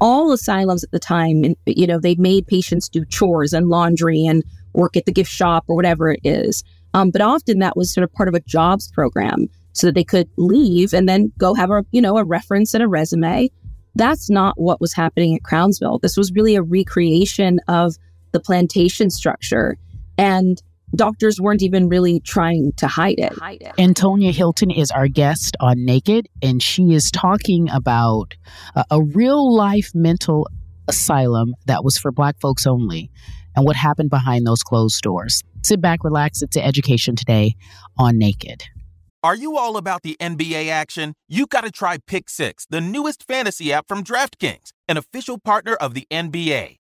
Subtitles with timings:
[0.00, 4.42] all asylums at the time, you know, they made patients do chores and laundry and
[4.72, 6.62] work at the gift shop or whatever it is.
[6.94, 10.04] Um, but often that was sort of part of a jobs program so that they
[10.04, 13.50] could leave and then go have a, you know, a reference and a resume.
[13.94, 15.98] That's not what was happening at Crownsville.
[15.98, 17.96] This was really a recreation of
[18.32, 19.76] the plantation structure.
[20.16, 20.62] And
[20.94, 23.32] doctors weren't even really trying to hide it.
[23.78, 28.34] Antonia Hylton is our guest on Naked, and she is talking about
[28.74, 30.48] a, a real life mental
[30.88, 33.10] asylum that was for Black folks only
[33.54, 35.42] and what happened behind those closed doors.
[35.62, 36.42] Sit back, relax.
[36.42, 37.54] It's an education today
[37.98, 38.64] on Naked.
[39.24, 41.14] Are you all about the NBA action?
[41.26, 45.74] You've got to try Pick Six, the newest fantasy app from DraftKings, an official partner
[45.74, 46.76] of the NBA.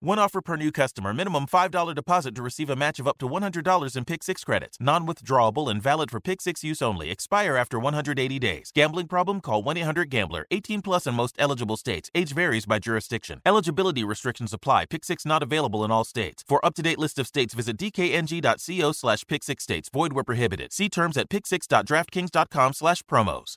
[0.00, 1.12] One offer per new customer.
[1.12, 4.78] Minimum $5 deposit to receive a match of up to $100 in Pick 6 credits.
[4.78, 7.10] Non withdrawable and valid for Pick 6 use only.
[7.10, 8.70] Expire after 180 days.
[8.72, 9.40] Gambling problem?
[9.40, 10.46] Call 1 800 Gambler.
[10.52, 12.12] 18 plus in most eligible states.
[12.14, 13.40] Age varies by jurisdiction.
[13.44, 14.86] Eligibility restrictions apply.
[14.86, 16.44] Pick 6 not available in all states.
[16.46, 19.88] For up to date list of states, visit dkng.co slash pick 6 states.
[19.92, 20.72] Void where prohibited.
[20.72, 23.56] See terms at pick6.draftkings.com slash promos.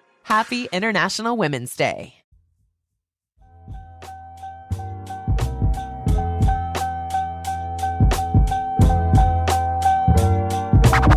[0.31, 2.15] Happy International Women's Day.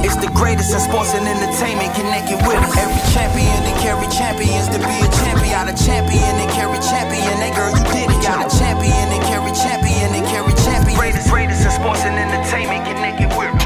[0.02, 2.74] It's the greatest in sports and entertainment connected with it.
[2.74, 5.54] Every champion and carry champions to be a champion.
[5.54, 7.38] Got a champion and carry champion.
[7.38, 8.18] Hey girl, you did it.
[8.18, 10.98] Got a champion and carry champion and carry champion.
[10.98, 12.73] Greatest, greatest in sports and entertainment connected with it.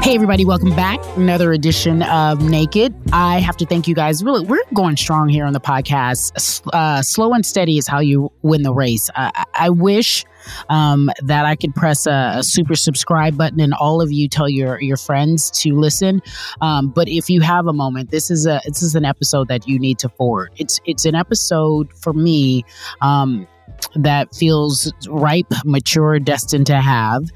[0.09, 0.99] Hey, everybody, welcome back.
[1.17, 2.95] Another edition of Naked.
[3.13, 4.23] I have to thank you guys.
[4.23, 6.63] Really, we're going strong here on the podcast.
[6.73, 9.11] Uh, slow and steady is how you win the race.
[9.15, 10.25] I, I wish
[10.69, 14.49] um, that I could press a, a, super subscribe button and all of you tell
[14.49, 16.23] your your friends to listen.
[16.59, 19.67] Um, but if you have a moment, this is a this is an episode that
[19.67, 20.51] you need to forward.
[20.57, 22.65] It's it's an episode for me.
[23.01, 23.47] Um,
[23.95, 27.29] that feels ripe, mature, destined to have.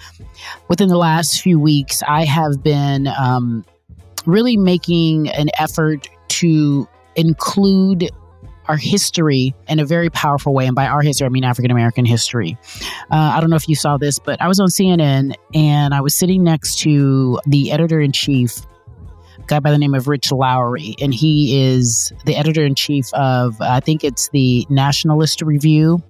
[0.68, 3.66] Within the last few weeks, I have been um,
[4.26, 8.10] really making an effort to include
[8.68, 10.66] our history in a very powerful way.
[10.66, 12.58] And by our history, I mean African American history.
[13.12, 16.02] Uh, I don't know if you saw this, but I was on CNN and I
[16.02, 18.62] was sitting next to the editor in chief,
[19.48, 20.96] guy by the name of Rich Lowry.
[21.02, 26.02] And he is the editor in chief of, I think it's the Nationalist Review.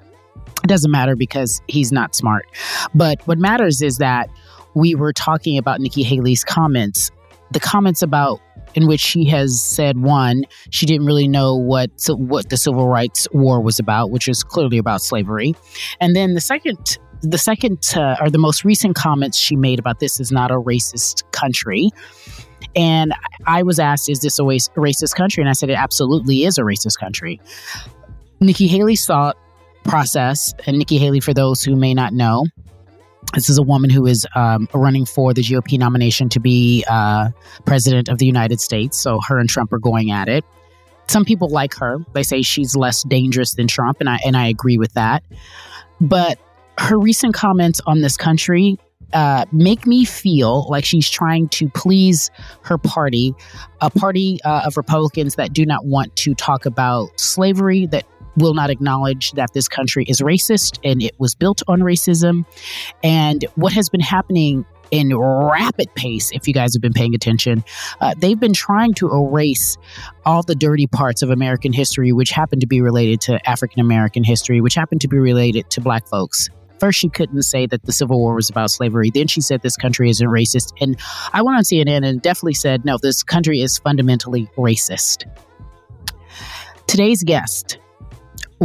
[0.64, 2.46] It doesn't matter because he's not smart.
[2.94, 4.30] But what matters is that
[4.76, 7.12] we were talking about Nikki Haley's comments.
[7.52, 8.40] The comments about
[8.76, 13.28] in which she has said one, she didn't really know what what the civil rights
[13.32, 15.56] war was about, which is clearly about slavery,
[16.00, 16.98] and then the second.
[17.26, 20.56] The second uh, or the most recent comments she made about this is not a
[20.56, 21.90] racist country.
[22.76, 23.14] And
[23.48, 25.42] I was asked, is this a racist country?
[25.42, 27.40] And I said, it absolutely is a racist country.
[28.42, 29.38] Nikki Haley's thought
[29.84, 32.46] process, and Nikki Haley, for those who may not know,
[33.34, 37.30] this is a woman who is um, running for the GOP nomination to be uh,
[37.66, 39.00] president of the United States.
[39.00, 40.44] So her and Trump are going at it.
[41.08, 41.98] Some people like her.
[42.14, 45.24] They say she's less dangerous than Trump, and I and I agree with that.
[46.00, 46.40] But
[46.78, 48.78] her recent comments on this country
[49.14, 52.32] uh, make me feel like she's trying to please
[52.64, 53.34] her party,
[53.82, 58.06] a party uh, of Republicans that do not want to talk about slavery, that
[58.38, 62.46] will not acknowledge that this country is racist and it was built on racism.
[63.04, 67.64] And what has been happening in rapid pace, if you guys have been paying attention,
[68.00, 69.78] uh, they've been trying to erase
[70.26, 74.24] all the dirty parts of American history, which happen to be related to African American
[74.24, 76.50] history, which happen to be related to Black folks.
[76.80, 79.10] First, she couldn't say that the Civil War was about slavery.
[79.10, 80.74] Then she said this country isn't racist.
[80.82, 81.00] And
[81.32, 85.26] I went on CNN and definitely said, no, this country is fundamentally racist.
[86.86, 87.78] Today's guest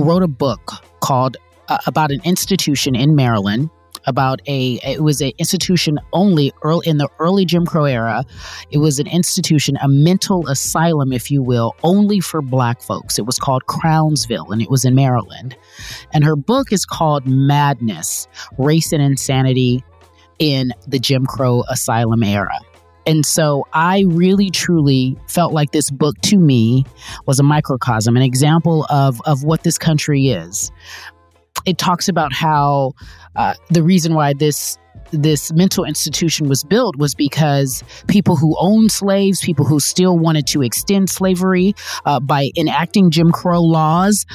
[0.03, 1.37] wrote a book called
[1.69, 3.71] uh, about an institution in Maryland
[4.07, 8.25] about a it was an institution only early in the early Jim Crow era.
[8.71, 13.19] It was an institution, a mental asylum, if you will, only for black folks.
[13.19, 15.57] It was called Crownsville and it was in Maryland.
[16.13, 19.85] And her book is called Madness, Race and Insanity
[20.39, 22.59] in the Jim Crow Asylum Era.
[23.09, 26.85] And so I really truly felt like this book to me
[27.25, 30.71] was a microcosm, an example of, of what this country is.
[31.65, 32.93] It talks about how
[33.35, 34.79] uh, the reason why this
[35.11, 40.47] this mental institution was built was because people who owned slaves, people who still wanted
[40.49, 41.75] to extend slavery
[42.05, 44.27] uh, by enacting Jim Crow laws,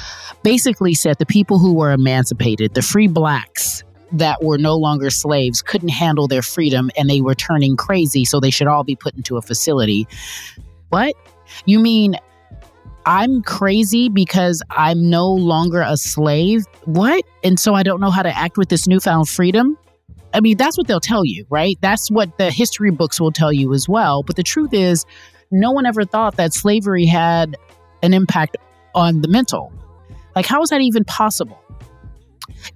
[0.41, 5.61] basically said the people who were emancipated, the free blacks, that were no longer slaves
[5.61, 9.15] couldn't handle their freedom and they were turning crazy, so they should all be put
[9.15, 10.07] into a facility.
[10.89, 11.15] What?
[11.65, 12.15] You mean
[13.05, 16.65] I'm crazy because I'm no longer a slave?
[16.85, 17.25] What?
[17.43, 19.77] And so I don't know how to act with this newfound freedom?
[20.33, 21.77] I mean, that's what they'll tell you, right?
[21.81, 24.23] That's what the history books will tell you as well.
[24.23, 25.05] But the truth is,
[25.51, 27.55] no one ever thought that slavery had
[28.01, 28.57] an impact
[28.95, 29.71] on the mental.
[30.35, 31.62] Like, how is that even possible?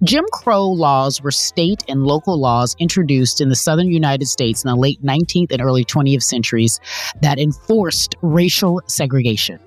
[0.02, 4.68] Jim Crow laws were state and local laws introduced in the southern United States in
[4.68, 6.80] the late 19th and early 20th centuries
[7.22, 9.58] that enforced racial segregation.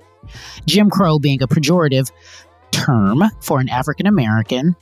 [0.66, 2.12] Jim Crow being a pejorative
[2.72, 4.76] term for an African American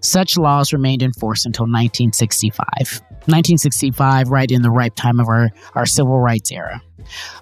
[0.00, 3.02] such laws remained in force until 1965.
[3.26, 6.82] 1965, right in the ripe time of our, our civil rights era.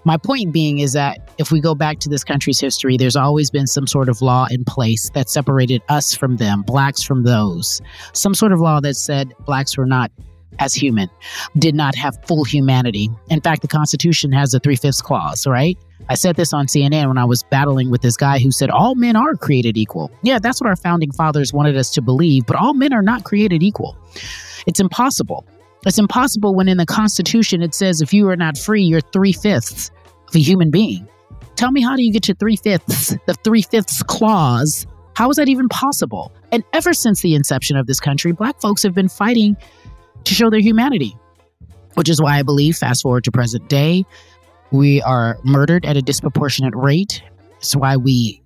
[0.04, 3.50] My point being is that if we go back to this country's history, there's always
[3.50, 7.80] been some sort of law in place that separated us from them, blacks from those.
[8.12, 10.10] Some sort of law that said blacks were not
[10.58, 11.10] as human,
[11.58, 13.10] did not have full humanity.
[13.28, 15.76] In fact, the Constitution has a three fifths clause, right?
[16.08, 18.94] I said this on CNN when I was battling with this guy who said all
[18.94, 20.10] men are created equal.
[20.22, 23.24] Yeah, that's what our founding fathers wanted us to believe, but all men are not
[23.24, 23.96] created equal.
[24.66, 25.46] It's impossible.
[25.86, 29.32] It's impossible when in the Constitution it says if you are not free, you're three
[29.32, 29.90] fifths
[30.28, 31.08] of a human being.
[31.54, 34.84] Tell me, how do you get to three fifths, the three fifths clause?
[35.14, 36.32] How is that even possible?
[36.50, 39.56] And ever since the inception of this country, black folks have been fighting
[40.24, 41.16] to show their humanity,
[41.94, 44.04] which is why I believe, fast forward to present day,
[44.72, 47.22] we are murdered at a disproportionate rate.
[47.58, 48.42] It's why we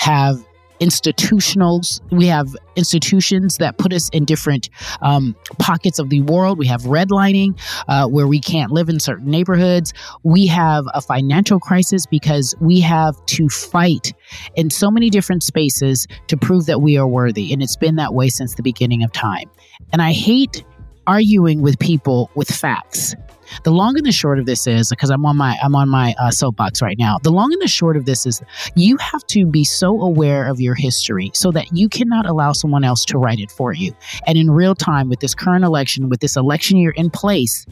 [0.00, 0.44] have
[0.80, 2.00] institutionals.
[2.10, 4.68] We have institutions that put us in different
[5.02, 6.58] um, pockets of the world.
[6.58, 9.92] We have redlining uh, where we can't live in certain neighborhoods.
[10.22, 14.12] We have a financial crisis because we have to fight
[14.54, 18.14] in so many different spaces to prove that we are worthy and it's been that
[18.14, 19.50] way since the beginning of time.
[19.92, 20.64] And i hate
[21.06, 23.14] arguing with people with facts.
[23.62, 26.14] The long and the short of this is because I'm on my I'm on my
[26.18, 27.18] uh, soapbox right now.
[27.22, 28.42] The long and the short of this is
[28.74, 32.84] you have to be so aware of your history so that you cannot allow someone
[32.84, 33.94] else to write it for you.
[34.26, 37.66] And in real time, with this current election, with this election year in place,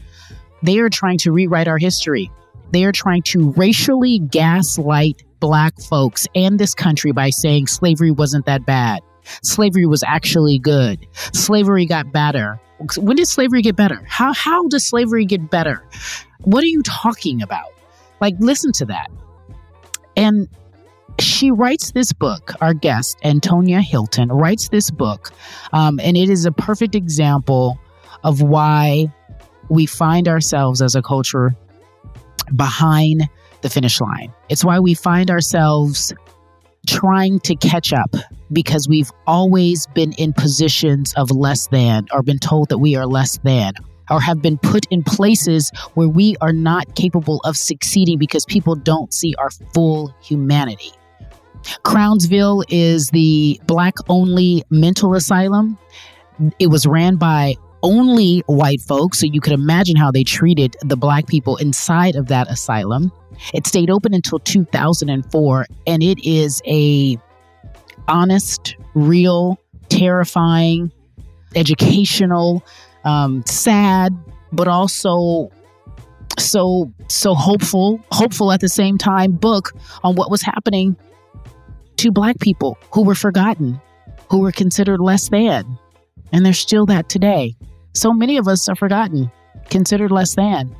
[0.63, 2.31] they are trying to rewrite our history.
[2.71, 8.45] They are trying to racially gaslight black folks and this country by saying slavery wasn't
[8.47, 9.01] that bad.
[9.43, 11.05] Slavery was actually good.
[11.33, 12.59] Slavery got better.
[12.97, 14.03] When did slavery get better?
[14.07, 15.83] How how does slavery get better?
[16.41, 17.71] What are you talking about?
[18.21, 19.07] Like listen to that.
[20.17, 20.49] And
[21.19, 22.51] she writes this book.
[22.61, 25.31] Our guest, Antonia Hylton, writes this book,
[25.71, 27.79] um, and it is a perfect example
[28.23, 29.13] of why
[29.69, 31.55] we find ourselves as a culture
[32.55, 33.29] behind
[33.61, 34.33] the finish line.
[34.49, 36.13] It's why we find ourselves
[36.87, 38.15] trying to catch up
[38.51, 43.05] because we've always been in positions of less than or been told that we are
[43.05, 43.73] less than
[44.09, 48.75] or have been put in places where we are not capable of succeeding because people
[48.75, 50.91] don't see our full humanity.
[51.83, 55.77] Crownsville is the black only mental asylum.
[56.59, 60.97] It was ran by only white folks, so you could imagine how they treated the
[60.97, 63.11] black people inside of that asylum.
[63.53, 67.17] It stayed open until 2004 and it is a
[68.07, 69.59] honest, real,
[69.89, 70.91] terrifying,
[71.55, 72.63] educational,
[73.03, 74.17] um, sad,
[74.51, 75.49] but also
[76.37, 80.95] so so hopeful, hopeful at the same time book on what was happening
[81.97, 83.79] to black people who were forgotten,
[84.29, 85.77] who were considered less than.
[86.33, 87.55] And there's still that today.
[87.93, 89.31] So many of us are forgotten,
[89.69, 90.75] considered less than.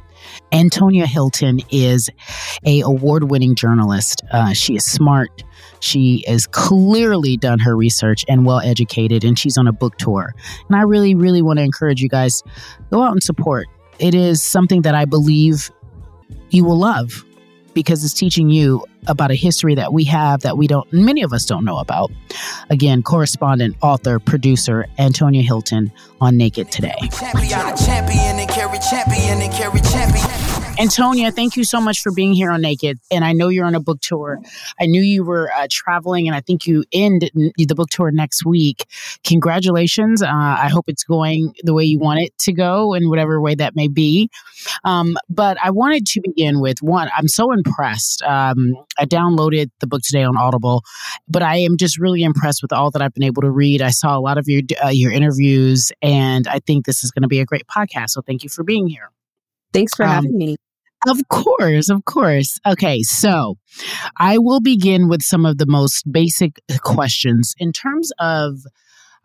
[0.51, 2.09] Antonia Hylton is
[2.65, 4.23] a award-winning journalist.
[4.31, 5.43] Uh, she is smart.
[5.79, 10.33] She has clearly done her research and well educated, and she's on a book tour.
[10.67, 12.43] And I really, really want to encourage you guys
[12.91, 13.67] go out and support.
[13.99, 15.71] It is something that I believe
[16.49, 17.25] you will love
[17.75, 21.31] because it's teaching you about a history that we have that we don't, many of
[21.31, 22.11] us don't know about.
[22.71, 26.95] Again, correspondent, author, producer, Antonia Hylton on Naked Today.
[30.77, 32.99] Antonia, thank you so much for being here on Naked.
[33.09, 34.39] And I know you're on a book tour.
[34.79, 38.45] I knew you were uh, traveling, and I think you end the book tour next
[38.45, 38.85] week.
[39.23, 40.21] Congratulations.
[40.21, 43.55] Uh, I hope it's going the way you want it to go, in whatever way
[43.55, 44.29] that may be.
[44.83, 48.21] Um, but I wanted to begin with one, I'm so impressed.
[48.23, 50.83] Um, I downloaded the book today on Audible,
[51.27, 53.81] but I am just really impressed with all that I've been able to read.
[53.81, 57.23] I saw a lot of your uh, your interviews, and I think this is going
[57.23, 58.09] to be a great podcast.
[58.09, 59.09] So thank you for being here.
[59.71, 60.57] Thanks for um, having me.
[61.07, 62.59] Of course, of course.
[62.65, 63.57] Okay, so
[64.17, 68.59] I will begin with some of the most basic questions in terms of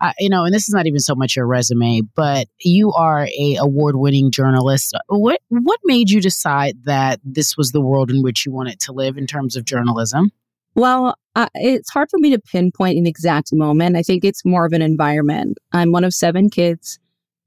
[0.01, 3.27] uh, you know, and this is not even so much your resume, but you are
[3.37, 4.97] a award-winning journalist.
[5.07, 8.93] What what made you decide that this was the world in which you wanted to
[8.93, 10.31] live in terms of journalism?
[10.73, 13.95] Well, uh, it's hard for me to pinpoint an exact moment.
[13.95, 15.59] I think it's more of an environment.
[15.71, 16.97] I'm one of seven kids.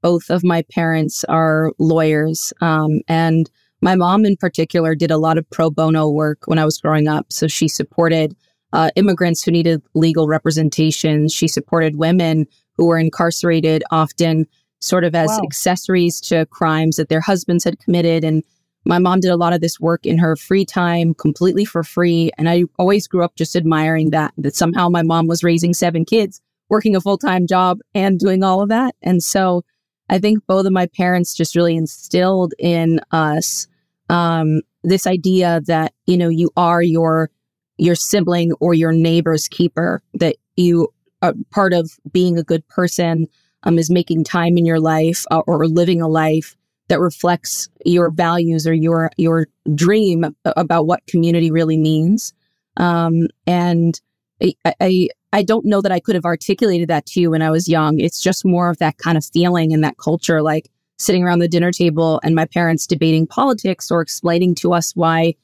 [0.01, 3.49] Both of my parents are lawyers, um, and
[3.85, 7.07] my mom, in particular, did a lot of pro bono work when I was growing
[7.07, 7.31] up.
[7.31, 8.35] So she supported
[8.73, 11.29] uh, immigrants who needed legal representation.
[11.29, 14.47] She supported women who were incarcerated, often
[14.79, 15.41] sort of as wow.
[15.43, 18.23] accessories to crimes that their husbands had committed.
[18.23, 18.43] And
[18.85, 22.31] my mom did a lot of this work in her free time, completely for free.
[22.39, 26.05] And I always grew up just admiring that, that somehow my mom was raising seven
[26.05, 28.95] kids, working a full time job, and doing all of that.
[29.03, 29.63] And so
[30.09, 33.67] I think both of my parents just really instilled in us
[34.09, 37.29] um, this idea that, you know, you are your
[37.77, 40.87] your sibling or your neighbor's keeper, that you
[41.21, 43.27] are part of being a good person
[43.63, 46.55] um, is making time in your life uh, or living a life
[46.87, 52.33] that reflects your values or your your dream about what community really means.
[52.77, 53.99] Um, and
[54.41, 57.49] I, I I don't know that I could have articulated that to you when I
[57.49, 57.99] was young.
[57.99, 61.47] It's just more of that kind of feeling and that culture, like sitting around the
[61.47, 65.35] dinner table and my parents debating politics or explaining to us why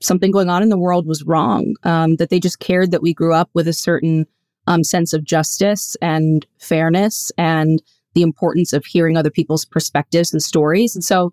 [0.00, 1.74] something going on in the world was wrong.
[1.82, 4.26] Um, that they just cared that we grew up with a certain
[4.66, 7.82] um, sense of justice and fairness and
[8.14, 10.94] the importance of hearing other people's perspectives and stories.
[10.94, 11.32] And so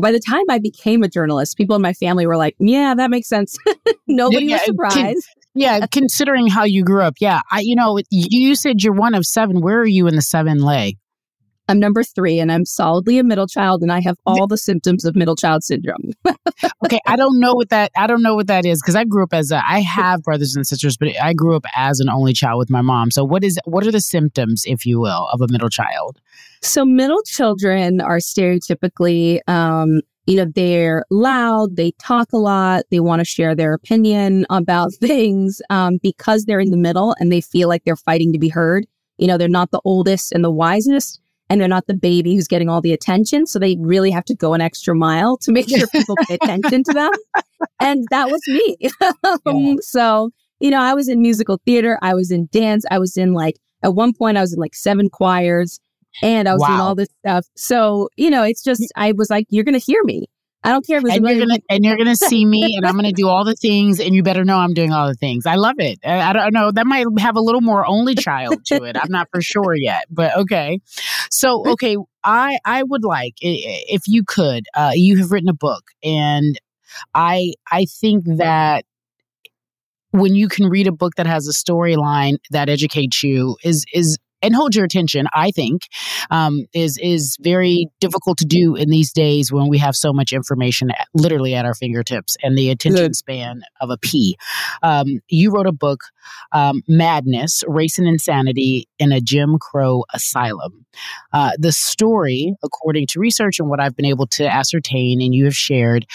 [0.00, 3.10] by the time I became a journalist, people in my family were like, yeah, that
[3.10, 3.58] makes sense.
[4.06, 4.96] Nobody yeah, was surprised.
[4.96, 5.16] Can,
[5.54, 7.14] yeah, considering how you grew up.
[7.20, 7.42] Yeah.
[7.50, 9.60] I, you know, you said you're one of seven.
[9.60, 10.96] Where are you in the seven lay?
[11.68, 15.04] I'm number three and I'm solidly a middle child and I have all the symptoms
[15.04, 16.12] of middle child syndrome.
[16.84, 17.00] okay.
[17.06, 19.32] I don't know what that, I don't know what that is because I grew up
[19.32, 22.58] as a, I have brothers and sisters, but I grew up as an only child
[22.58, 23.10] with my mom.
[23.10, 26.20] So what is, what are the symptoms, if you will, of a middle child?
[26.60, 33.00] So middle children are stereotypically, um, you know, they're loud, they talk a lot, they
[33.00, 37.40] want to share their opinion about things um, because they're in the middle and they
[37.40, 38.86] feel like they're fighting to be heard.
[39.16, 42.48] You know, they're not the oldest and the wisest and they're not the baby who's
[42.48, 43.46] getting all the attention.
[43.46, 46.84] So they really have to go an extra mile to make sure people pay attention
[46.84, 47.10] to them.
[47.80, 48.76] and that was me.
[49.46, 53.16] um, so, you know, I was in musical theater, I was in dance, I was
[53.16, 55.80] in like, at one point, I was in like seven choirs
[56.22, 56.68] and I was wow.
[56.68, 57.46] doing all this stuff.
[57.56, 60.26] So, you know, it's just, I was like, you're going to hear me.
[60.64, 62.96] I don't care if it's and you're gonna and you're gonna see me, and I'm
[62.96, 65.44] gonna do all the things, and you better know I'm doing all the things.
[65.44, 65.98] I love it.
[66.04, 68.96] I, I, don't know that might have a little more only child to it.
[68.96, 70.80] I'm not for sure yet, but okay.
[71.30, 74.64] So okay, I I would like if you could.
[74.74, 76.58] Uh, you have written a book, and
[77.14, 78.86] I I think that
[80.12, 84.16] when you can read a book that has a storyline that educates you is is
[84.44, 85.88] and hold your attention, I think,
[86.30, 90.32] um, is is very difficult to do in these days when we have so much
[90.32, 93.16] information at, literally at our fingertips and the attention Good.
[93.16, 94.36] span of a pea.
[94.82, 96.00] Um, you wrote a book,
[96.52, 100.84] um, Madness: Race and Insanity in a Jim Crow Asylum.
[101.32, 105.44] Uh, the story, according to research and what I've been able to ascertain, and you
[105.44, 106.06] have shared,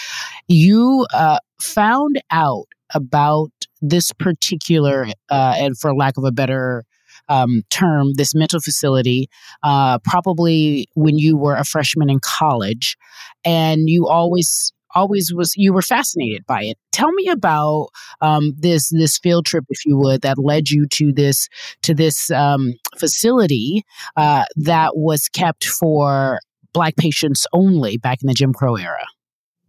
[0.48, 6.84] you uh, found out about this particular, uh, and for lack of a better
[7.30, 9.30] um, term, this mental facility,
[9.62, 12.98] uh, probably when you were a freshman in college,
[13.44, 16.76] and you always always was you were fascinated by it.
[16.92, 17.88] Tell me about
[18.20, 21.48] um, this this field trip, if you would, that led you to this
[21.82, 23.84] to this um, facility
[24.16, 26.40] uh, that was kept for
[26.72, 29.06] Black patients only back in the Jim Crow era.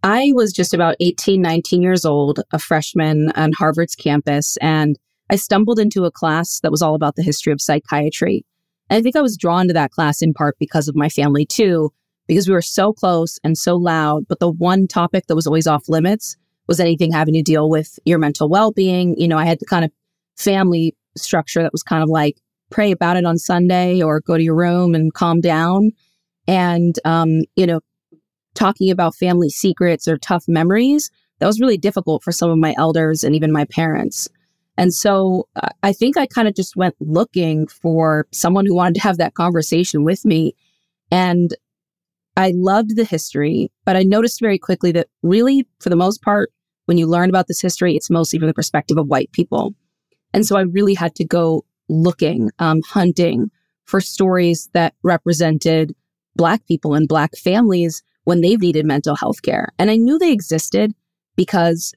[0.04, 4.98] I was just about 18, 19 years old, a freshman on Harvard's campus, and
[5.32, 8.44] I stumbled into a class that was all about the history of psychiatry.
[8.90, 11.46] And I think I was drawn to that class in part because of my family
[11.46, 11.90] too,
[12.28, 14.26] because we were so close and so loud.
[14.28, 16.36] But the one topic that was always off limits
[16.68, 19.18] was anything having to deal with your mental well being.
[19.18, 19.90] You know, I had the kind of
[20.36, 22.36] family structure that was kind of like
[22.70, 25.92] pray about it on Sunday or go to your room and calm down.
[26.46, 27.80] And, um, you know,
[28.54, 32.74] talking about family secrets or tough memories, that was really difficult for some of my
[32.76, 34.28] elders and even my parents.
[34.76, 38.94] And so uh, I think I kind of just went looking for someone who wanted
[38.94, 40.54] to have that conversation with me.
[41.10, 41.54] And
[42.36, 46.50] I loved the history, but I noticed very quickly that really, for the most part,
[46.86, 49.74] when you learn about this history, it's mostly from the perspective of white people.
[50.32, 53.50] And so I really had to go looking, um, hunting
[53.84, 55.94] for stories that represented
[56.34, 59.68] Black people and Black families when they've needed mental health care.
[59.78, 60.92] And I knew they existed
[61.36, 61.92] because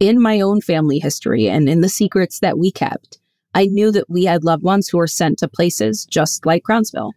[0.00, 3.18] in my own family history and in the secrets that we kept,
[3.54, 7.12] I knew that we had loved ones who were sent to places just like Crownsville.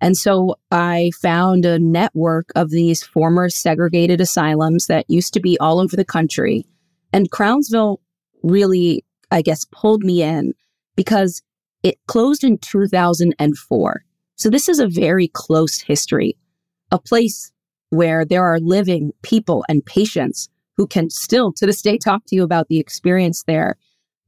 [0.00, 5.56] And so I found a network of these former segregated asylums that used to be
[5.60, 6.66] all over the country.
[7.12, 8.00] And Crownsville
[8.42, 10.54] really, I guess, pulled me in
[10.96, 11.40] because
[11.84, 14.04] it closed in 2004.
[14.34, 16.36] So this is a very close history,
[16.90, 17.52] a place
[17.90, 22.36] where there are living people and patients who can still to this day talk to
[22.36, 23.76] you about the experience there.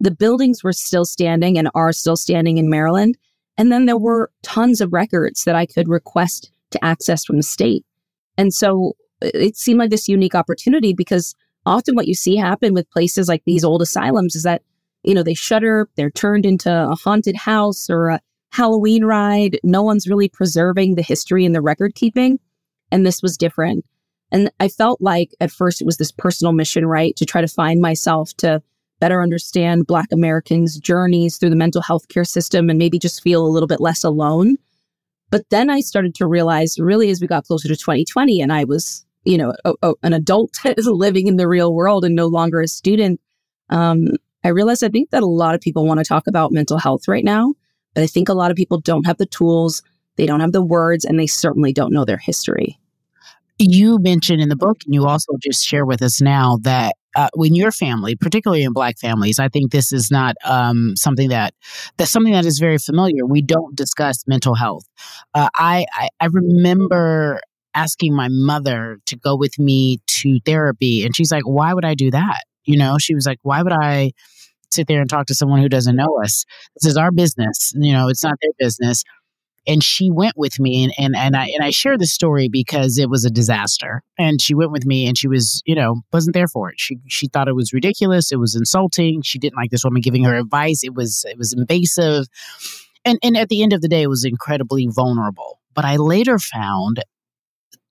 [0.00, 3.16] The buildings were still standing and are still standing in Maryland.
[3.56, 7.42] And then there were tons of records that I could request to access from the
[7.42, 7.84] state.
[8.36, 12.74] And so uh, it seemed like this unique opportunity because often what you see happen
[12.74, 14.62] with places like these old asylums is that,
[15.02, 18.20] you know, they shutter, they're turned into a haunted house or a
[18.52, 19.58] Halloween ride.
[19.62, 22.38] No one's really preserving the history and the record keeping.
[22.90, 23.84] And this was different.
[24.34, 27.14] And I felt like at first it was this personal mission, right?
[27.16, 28.60] To try to find myself, to
[28.98, 33.46] better understand Black Americans' journeys through the mental health care system and maybe just feel
[33.46, 34.56] a little bit less alone.
[35.30, 38.64] But then I started to realize, really, as we got closer to 2020 and I
[38.64, 42.60] was, you know, a, a, an adult living in the real world and no longer
[42.60, 43.20] a student,
[43.70, 44.08] um,
[44.42, 47.06] I realized I think that a lot of people want to talk about mental health
[47.06, 47.54] right now.
[47.94, 49.80] But I think a lot of people don't have the tools,
[50.16, 52.80] they don't have the words, and they certainly don't know their history
[53.58, 57.28] you mentioned in the book, and you also just share with us now that uh,
[57.34, 61.54] when your family, particularly in Black families, I think this is not um, something that
[61.96, 63.24] that's something that is very familiar.
[63.24, 64.84] We don't discuss mental health.
[65.34, 67.40] Uh, I, I I remember
[67.74, 71.94] asking my mother to go with me to therapy, and she's like, "Why would I
[71.94, 74.12] do that?" You know, she was like, "Why would I?"
[74.70, 76.44] sit there and talk to someone who doesn't know us.
[76.80, 77.72] This is our business.
[77.76, 79.04] You know, it's not their business
[79.66, 82.98] and she went with me and, and, and I and I share the story because
[82.98, 84.02] it was a disaster.
[84.18, 86.78] And she went with me and she was, you know, wasn't there for it.
[86.78, 89.22] She she thought it was ridiculous, it was insulting.
[89.22, 90.82] She didn't like this woman giving her advice.
[90.84, 92.26] It was it was invasive.
[93.04, 95.60] And and at the end of the day it was incredibly vulnerable.
[95.74, 97.02] But I later found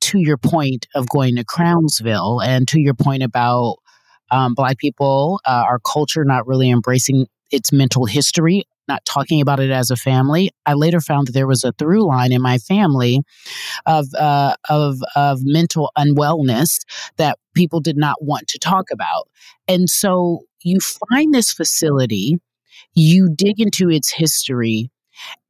[0.02, 3.78] to your point of going to Crownsville and to your point about
[4.32, 9.60] um, black people, uh, our culture not really embracing its mental history not talking about
[9.60, 10.52] it as a family.
[10.66, 13.22] I later found that there was a through line in my family
[13.86, 16.80] of uh, of of mental unwellness
[17.18, 19.30] that people did not want to talk about,
[19.68, 22.38] and so you find this facility,
[22.94, 24.90] you dig into its history,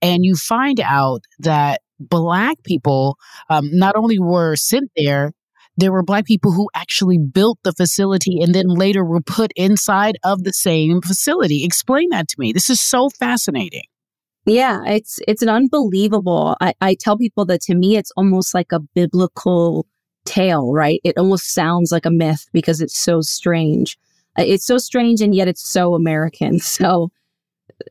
[0.01, 3.17] and you find out that black people
[3.49, 5.31] um, not only were sent there
[5.77, 10.17] there were black people who actually built the facility and then later were put inside
[10.23, 11.63] of the same facility.
[11.63, 12.53] Explain that to me.
[12.53, 13.83] This is so fascinating.
[14.45, 16.57] Yeah, it's it's an unbelievable.
[16.59, 19.87] I, I tell people that to me it's almost like a biblical
[20.25, 20.99] tale, right?
[21.03, 23.97] It almost sounds like a myth because it's so strange.
[24.37, 26.59] It's so strange and yet it's so American.
[26.73, 27.11] So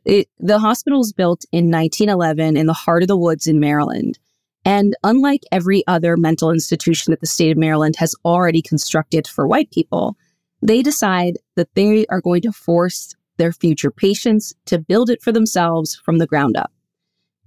[0.04, 4.18] it, the hospital was built in 1911 in the heart of the woods in Maryland.
[4.64, 9.46] And unlike every other mental institution that the state of Maryland has already constructed for
[9.46, 10.16] white people,
[10.60, 15.32] they decide that they are going to force their future patients to build it for
[15.32, 16.72] themselves from the ground up.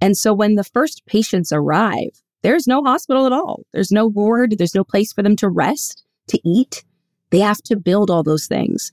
[0.00, 3.62] And so when the first patients arrive, there's no hospital at all.
[3.72, 4.56] There's no ward.
[4.58, 6.84] There's no place for them to rest, to eat.
[7.30, 8.92] They have to build all those things.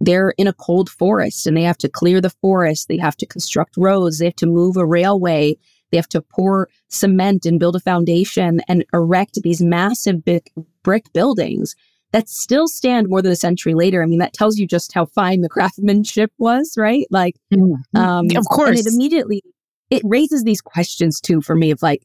[0.00, 2.88] They're in a cold forest and they have to clear the forest.
[2.88, 4.18] They have to construct roads.
[4.18, 5.56] They have to move a railway.
[5.94, 10.50] They have to pour cement and build a foundation and erect these massive big
[10.82, 11.76] brick buildings
[12.10, 14.02] that still stand more than a century later.
[14.02, 17.06] I mean, that tells you just how fine the craftsmanship was, right?
[17.12, 17.96] Like, mm-hmm.
[17.96, 19.44] um, of course, it immediately
[19.88, 22.04] it raises these questions too for me of like,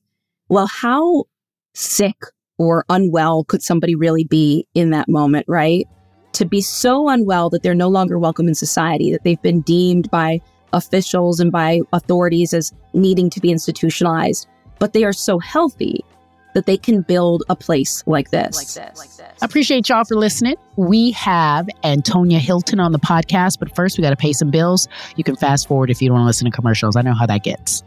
[0.50, 1.24] well, how
[1.74, 2.18] sick
[2.60, 5.88] or unwell could somebody really be in that moment, right?
[6.34, 10.12] To be so unwell that they're no longer welcome in society, that they've been deemed
[10.12, 10.42] by
[10.74, 14.48] officials and by authorities as needing to be institutionalized,
[14.80, 16.04] but they are so healthy
[16.54, 18.56] that they can build a place like this.
[18.56, 18.98] Like this.
[18.98, 19.38] Like this.
[19.42, 20.56] I appreciate y'all for listening.
[20.78, 24.88] We have Antonia Hylton on the podcast, but first we got to pay some bills.
[25.16, 26.96] You can fast forward if you don't want to listen to commercials.
[26.96, 27.84] I know how that gets.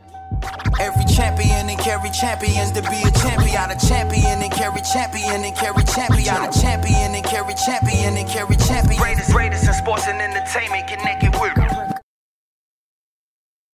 [0.80, 3.70] Every champion and carry champions to be a champion.
[3.70, 6.44] A champion and carry champion and carry champion.
[6.44, 8.98] A champion and carry champion and carry champion.
[8.98, 11.61] Greatest, greatest in sports and entertainment connected with.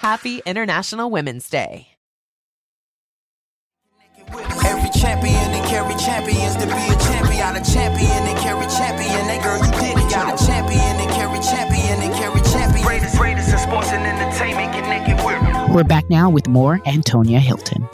[0.00, 1.88] Happy International Women's Day.
[4.64, 7.36] Every champion and carry champions to be a champion.
[7.36, 9.26] Got a champion and carry champion.
[9.28, 10.10] That girl, you did it.
[10.10, 12.82] Got a champion and carry champion and carry champion.
[12.82, 14.72] Greatest, greatest in sports and entertainment.
[14.72, 15.74] Connected with.
[15.74, 17.86] We're back now with more Antonia Hylton.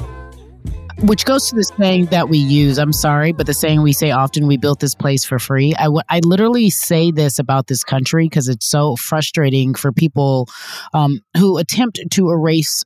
[1.03, 2.79] Which goes to the saying that we use.
[2.79, 5.75] I'm sorry, but the saying we say often we built this place for free.
[5.79, 10.49] I, w- I literally say this about this country because it's so frustrating for people
[10.95, 12.83] um, who attempt to erase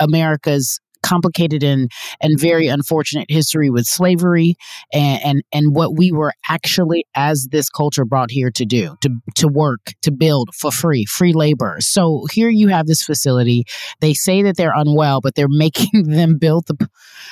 [0.00, 1.90] America's complicated and
[2.20, 4.56] and very unfortunate history with slavery
[4.92, 9.10] and, and and what we were actually as this culture brought here to do to
[9.34, 11.76] to work to build for free free labor.
[11.80, 13.64] So here you have this facility.
[14.00, 16.88] They say that they're unwell but they're making them build the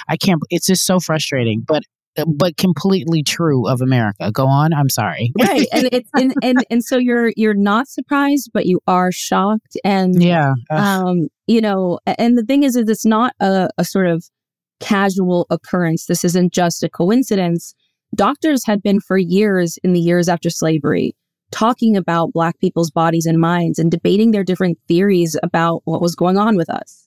[0.08, 1.64] i can't it's just so frustrating.
[1.66, 1.82] But
[2.26, 4.30] but completely true of America.
[4.32, 4.72] Go on.
[4.72, 5.32] I'm sorry.
[5.40, 9.76] right, and it's and, and and so you're you're not surprised, but you are shocked,
[9.84, 14.06] and yeah, um, you know, and the thing is, is it's not a, a sort
[14.06, 14.24] of
[14.80, 16.06] casual occurrence.
[16.06, 17.74] This isn't just a coincidence.
[18.14, 21.14] Doctors had been for years in the years after slavery
[21.52, 26.16] talking about Black people's bodies and minds and debating their different theories about what was
[26.16, 27.06] going on with us.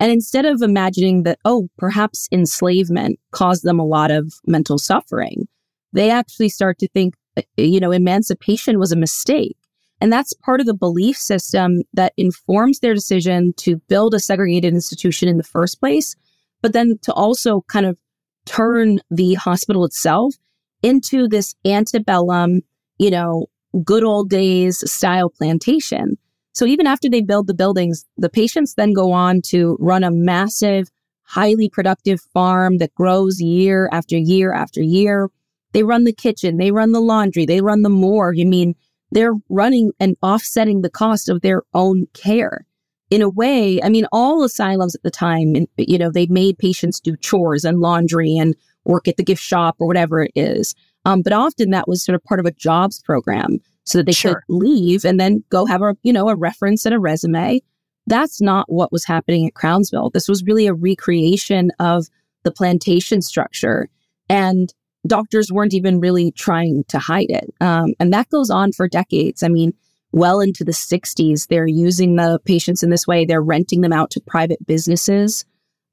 [0.00, 5.46] And instead of imagining that, oh, perhaps enslavement caused them a lot of mental suffering,
[5.92, 9.56] they actually start to think, uh, you know, emancipation was a mistake.
[10.00, 14.74] And that's part of the belief system that informs their decision to build a segregated
[14.74, 16.16] institution in the first place,
[16.60, 17.96] but then to also kind of
[18.44, 20.34] turn the hospital itself
[20.82, 22.60] into this antebellum,
[22.98, 23.46] you know,
[23.84, 26.18] good old days style plantation
[26.54, 30.10] so even after they build the buildings, the patients then go on to run a
[30.12, 30.88] massive,
[31.24, 35.28] highly productive farm that grows year after year after year.
[35.72, 38.38] They run the kitchen, they run the laundry, they run the morgue.
[38.40, 38.76] I mean,
[39.10, 42.64] they're running and offsetting the cost of their own care.
[43.10, 47.00] In a way, I mean, all asylums at the time, you know, they made patients
[47.00, 50.74] do chores and laundry and work at the gift shop or whatever it is.
[51.04, 54.12] Um, but often that was sort of part of a jobs program so that they
[54.12, 54.34] sure.
[54.34, 57.60] could leave and then go have a, you know, a reference and a resume.
[58.06, 60.10] That's not what was happening at Crownsville.
[60.10, 62.06] This was really a recreation of
[62.42, 63.88] the plantation structure.
[64.28, 64.72] And
[65.06, 67.52] doctors weren't even really trying to hide it.
[67.60, 69.42] Um, and that goes on for decades.
[69.42, 69.72] I mean,
[70.12, 73.24] well into the 60s, they're using the patients in this way.
[73.24, 75.44] They're renting them out to private businesses,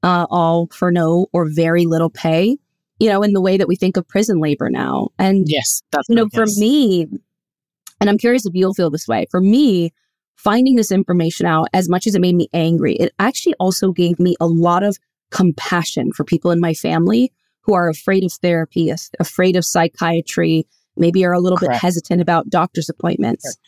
[0.02, 2.56] uh, all for no or very little pay,
[3.00, 5.08] you know, in the way that we think of prison labor now.
[5.18, 7.08] And, yes, that's you know, for me,
[8.02, 9.26] and I'm curious if you'll feel this way.
[9.30, 9.92] For me,
[10.34, 14.18] finding this information out, as much as it made me angry, it actually also gave
[14.18, 14.98] me a lot of
[15.30, 21.24] compassion for people in my family who are afraid of therapy, afraid of psychiatry, maybe
[21.24, 21.74] are a little Correct.
[21.74, 23.44] bit hesitant about doctor's appointments.
[23.44, 23.58] Correct.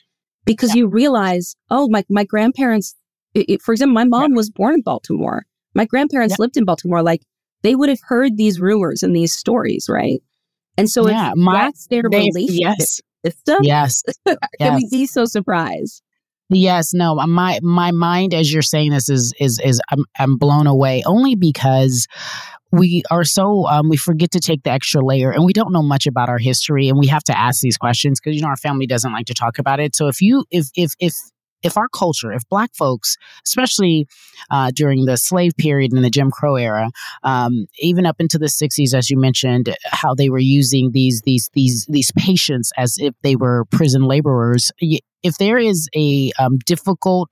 [0.47, 0.81] Because yeah.
[0.81, 2.97] you realize, oh, my, my grandparents,
[3.35, 4.37] it, it, for example, my mom yeah.
[4.37, 5.47] was born in Baltimore.
[5.77, 6.43] My grandparents yeah.
[6.43, 7.05] lived in Baltimore.
[7.05, 7.23] Like
[7.63, 10.21] they would have heard these rumors and these stories, right?
[10.77, 13.59] And so yeah, my, that's their relationship, yes system.
[13.63, 14.03] Yes.
[14.27, 14.77] Can yes.
[14.77, 16.03] we be so surprised?
[16.51, 20.67] Yes, no, my my mind as you're saying this is is is I'm I'm blown
[20.67, 22.07] away only because
[22.71, 25.83] we are so um, we forget to take the extra layer and we don't know
[25.83, 28.57] much about our history and we have to ask these questions because you know our
[28.57, 31.15] family doesn't like to talk about it so if you if if if
[31.65, 34.07] if our culture, if Black folks, especially
[34.51, 36.91] uh, during the slave period and the Jim Crow era,
[37.23, 41.51] um, even up into the '60s, as you mentioned, how they were using these these
[41.55, 44.71] these these patients as if they were prison laborers.
[45.23, 47.31] If there is a um, difficult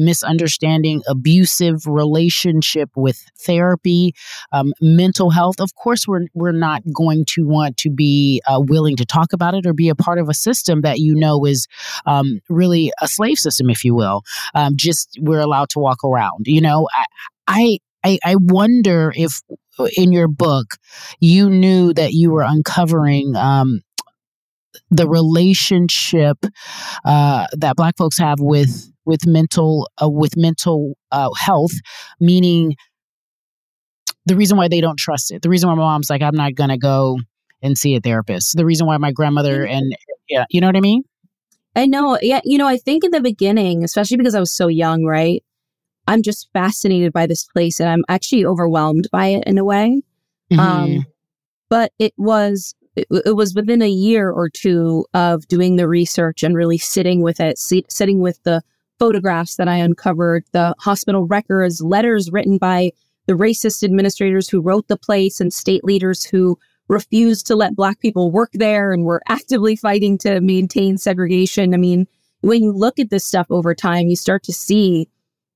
[0.00, 4.14] misunderstanding, abusive relationship with therapy,
[4.52, 5.60] um, mental health.
[5.60, 9.54] Of course, we're we're not going to want to be uh, willing to talk about
[9.54, 11.68] it or be a part of a system that you know is
[12.06, 14.22] um, really a slave system, if you will.
[14.54, 16.46] Um, just we're allowed to walk around.
[16.46, 16.88] You know,
[17.46, 19.40] I, I I wonder if
[19.96, 20.76] in your book
[21.20, 23.80] you knew that you were uncovering um,
[24.90, 26.38] the relationship
[27.04, 31.72] uh, that Black folks have with with mental uh, with mental uh, health,
[32.20, 32.76] meaning
[34.26, 35.42] the reason why they don't trust it.
[35.42, 37.18] The reason why my mom's like, I'm not gonna go
[37.62, 38.56] and see a therapist.
[38.56, 39.94] The reason why my grandmother and
[40.28, 41.02] yeah, you know what I mean.
[41.76, 42.18] I know.
[42.20, 45.42] Yeah, you know, I think in the beginning, especially because I was so young, right?
[46.06, 50.02] I'm just fascinated by this place and I'm actually overwhelmed by it in a way.
[50.52, 50.60] Mm-hmm.
[50.60, 51.06] Um,
[51.68, 56.42] but it was it, it, was within a year or two of doing the research
[56.42, 58.62] and really sitting with it, sit, sitting with the
[58.98, 62.92] photographs that I uncovered, the hospital records, letters written by
[63.26, 68.00] the racist administrators who wrote the place and state leaders who refused to let black
[68.00, 71.72] people work there and were actively fighting to maintain segregation.
[71.72, 72.06] I mean,
[72.40, 75.08] when you look at this stuff over time, you start to see,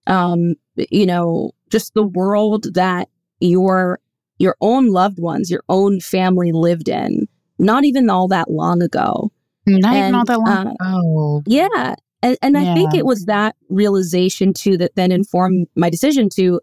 [0.06, 3.08] um, you know, just the world that
[3.40, 3.98] your
[4.38, 9.30] your own loved ones, your own family lived in, not even all that long ago.
[9.66, 11.42] Not and, even all that long uh, ago.
[11.46, 11.94] Yeah.
[12.22, 12.72] And, and yeah.
[12.72, 16.60] I think it was that realization too that then informed my decision to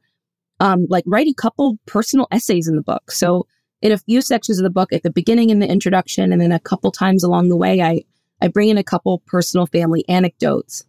[0.60, 3.12] um, like write a couple personal essays in the book.
[3.12, 3.47] So
[3.81, 6.51] in a few sections of the book at the beginning in the introduction and then
[6.51, 8.03] a couple times along the way, I,
[8.41, 10.84] I bring in a couple personal family anecdotes.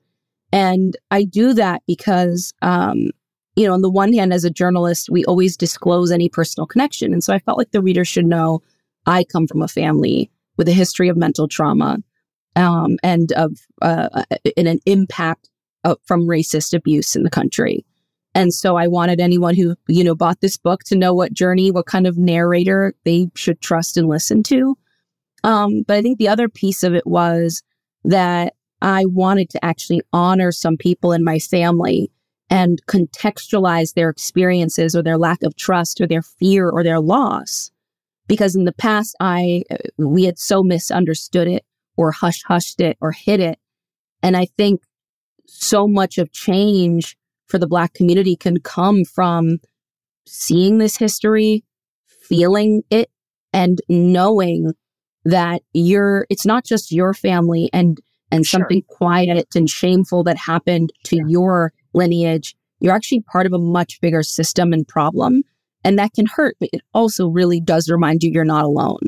[0.52, 3.10] And I do that because, um,
[3.56, 7.12] you know, on the one hand, as a journalist, we always disclose any personal connection.
[7.12, 8.62] And so I felt like the reader should know
[9.06, 11.98] I come from a family with a history of mental trauma
[12.56, 14.24] um, and of uh,
[14.56, 15.50] in an impact
[15.84, 17.84] of, from racist abuse in the country.
[18.34, 21.70] And so I wanted anyone who, you know, bought this book to know what journey,
[21.70, 24.76] what kind of narrator they should trust and listen to.
[25.44, 27.62] Um, but I think the other piece of it was
[28.04, 32.10] that I wanted to actually honor some people in my family
[32.52, 37.70] and contextualize their experiences or their lack of trust or their fear or their loss.
[38.28, 39.64] Because in the past, I,
[39.96, 41.64] we had so misunderstood it
[41.96, 43.58] or hush hushed it or hid it.
[44.22, 44.82] And I think
[45.46, 49.56] so much of change for the Black community can come from
[50.26, 51.64] seeing this history,
[52.28, 53.10] feeling it,
[53.54, 54.74] and knowing
[55.24, 57.98] that you're, it's not just your family and,
[58.30, 58.60] and sure.
[58.60, 61.28] something quiet and shameful that happened to sure.
[61.28, 62.54] your lineage.
[62.80, 65.42] You're actually part of a much bigger system and problem.
[65.84, 69.00] And that can hurt, but it also really does remind you you're not alone.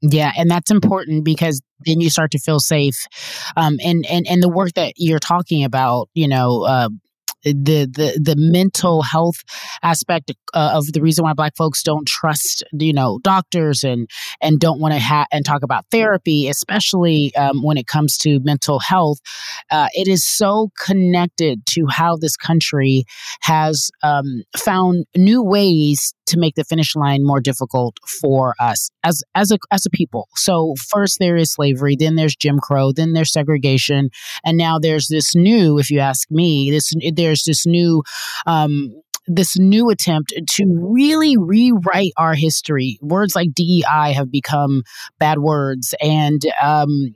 [0.00, 3.06] Yeah, and that's important because then you start to feel safe.
[3.56, 6.88] Um, and and and the work that you're talking about, you know, uh,
[7.44, 9.42] the the the mental health
[9.82, 14.08] aspect uh, of the reason why black folks don't trust you know doctors and
[14.40, 18.40] and don't want to have and talk about therapy especially um, when it comes to
[18.40, 19.18] mental health
[19.70, 23.04] uh, it is so connected to how this country
[23.40, 29.22] has um, found new ways to make the finish line more difficult for us as
[29.34, 30.28] as a as a people.
[30.36, 34.10] So first there is slavery, then there's Jim Crow, then there's segregation,
[34.44, 38.02] and now there's this new, if you ask me, this there's this new
[38.46, 38.94] um,
[39.26, 42.98] this new attempt to really rewrite our history.
[43.02, 44.82] Words like DEI have become
[45.18, 47.14] bad words, and um,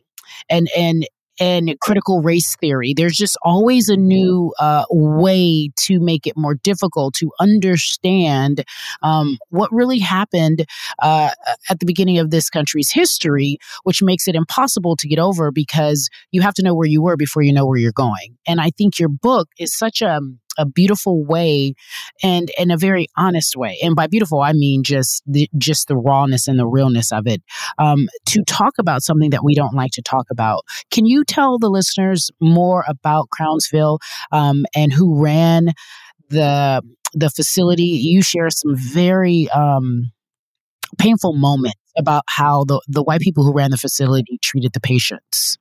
[0.49, 1.07] and and
[1.41, 2.95] and critical race theory.
[2.95, 8.65] There's just always a new uh, way to make it more difficult to understand
[9.03, 10.67] um, what really happened
[11.01, 11.31] uh,
[11.71, 16.09] at the beginning of this country's history, which makes it impossible to get over because
[16.31, 18.37] you have to know where you were before you know where you're going.
[18.47, 20.21] And I think your book is such a
[20.59, 21.75] a beautiful way
[22.23, 25.97] and in a very honest way and by beautiful i mean just the just the
[25.97, 27.43] rawness and the realness of it.
[27.79, 31.59] Um, to talk about something that we don't like to talk about can you tell
[31.59, 33.99] the listeners more about crownsville
[34.31, 35.73] um, and who ran
[36.29, 36.83] the
[37.15, 37.85] the facility?
[37.85, 40.13] You share some very um,
[40.99, 45.59] painful moments about how the, the white people who ran the facility treated the patients.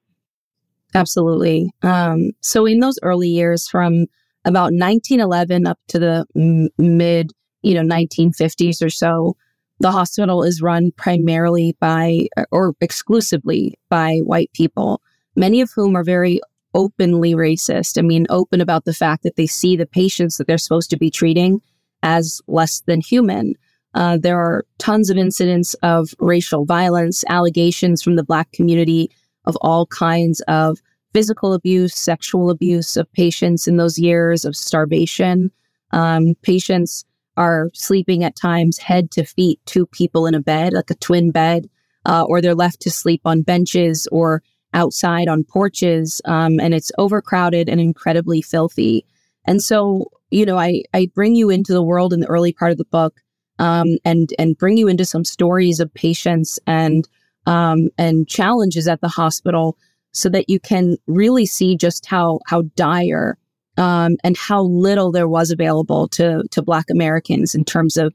[0.94, 1.72] Absolutely.
[1.84, 4.08] Um, so in those early years from
[4.46, 9.36] about 1911 up to the m- mid, you know, 1950s or so,
[9.80, 15.02] the hospital is run primarily by or exclusively by white people,
[15.36, 16.40] many of whom are very
[16.74, 17.98] openly racist.
[17.98, 20.98] I mean, open about the fact that they see the patients that they're supposed to
[20.98, 21.62] be treating
[22.04, 23.56] as less than human.
[23.94, 29.12] Uh, there are tons of incidents of racial violence, allegations from the Black community
[29.46, 30.80] of all kinds of
[31.14, 35.52] physical abuse, sexual abuse of patients in those years of starvation.
[35.92, 37.06] Um, patients
[37.38, 41.32] are sleeping at times head to feet, two people in a bed, like a twin
[41.32, 41.70] bed,
[42.06, 44.44] uh, or they're left to sleep on benches or
[44.74, 46.22] outside on porches.
[46.26, 49.06] Um, and it's overcrowded and incredibly filthy.
[49.46, 52.72] And so, you know, I, I bring you into the world in the early part
[52.72, 53.20] of the book
[53.60, 57.08] um, and, and bring you into some stories of patients and,
[57.48, 59.78] um, and challenges at the hospital
[60.12, 63.38] so that you can really see just how how dire
[63.78, 68.14] um, and how little there was available to to Black Americans in terms of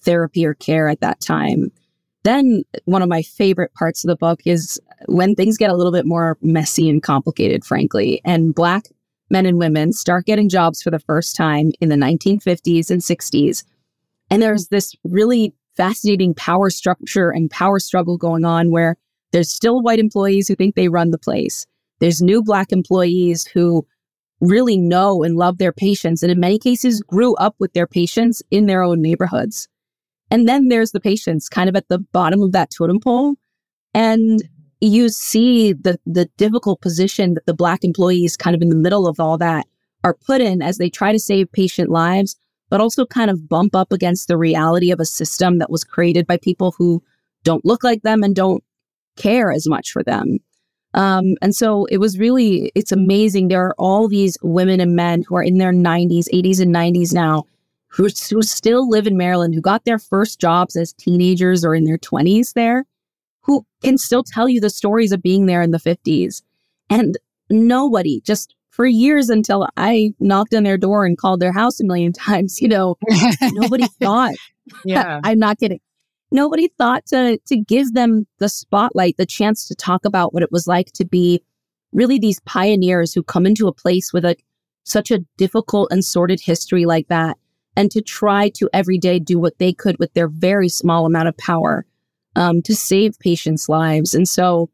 [0.00, 1.70] therapy or care at that time.
[2.24, 5.92] Then one of my favorite parts of the book is when things get a little
[5.92, 8.84] bit more messy and complicated, frankly, and Black
[9.32, 13.64] men and women start getting jobs for the first time in the 1950s and 60s.
[14.30, 18.96] And there's this really fascinating power structure and power struggle going on where
[19.32, 21.66] there's still white employees who think they run the place.
[22.00, 23.86] There's new black employees who
[24.40, 28.42] really know and love their patients, and in many cases grew up with their patients
[28.50, 29.68] in their own neighborhoods.
[30.30, 33.34] And then there's the patients kind of at the bottom of that totem pole.
[33.94, 34.42] And
[34.80, 39.06] you see the the difficult position that the black employees kind of in the middle
[39.06, 39.66] of all that
[40.02, 42.36] are put in as they try to save patient lives
[42.72, 46.26] but also kind of bump up against the reality of a system that was created
[46.26, 47.02] by people who
[47.44, 48.64] don't look like them and don't
[49.16, 50.38] care as much for them
[50.94, 55.22] um, and so it was really it's amazing there are all these women and men
[55.26, 57.44] who are in their 90s 80s and 90s now
[57.88, 61.84] who, who still live in maryland who got their first jobs as teenagers or in
[61.84, 62.84] their 20s there
[63.42, 66.42] who can still tell you the stories of being there in the 50s.
[66.88, 67.18] And
[67.50, 71.84] nobody, just for years until I knocked on their door and called their house a
[71.84, 72.96] million times, you know,
[73.52, 74.34] nobody thought,
[74.84, 75.80] yeah, I'm not kidding.
[76.32, 80.50] Nobody thought to to give them the spotlight, the chance to talk about what it
[80.50, 81.42] was like to be
[81.92, 84.36] really these pioneers who come into a place with a
[84.84, 87.36] such a difficult and sordid history like that
[87.76, 91.28] and to try to every day do what they could with their very small amount
[91.28, 91.86] of power
[92.36, 94.14] um, to save patients' lives.
[94.14, 94.70] And so,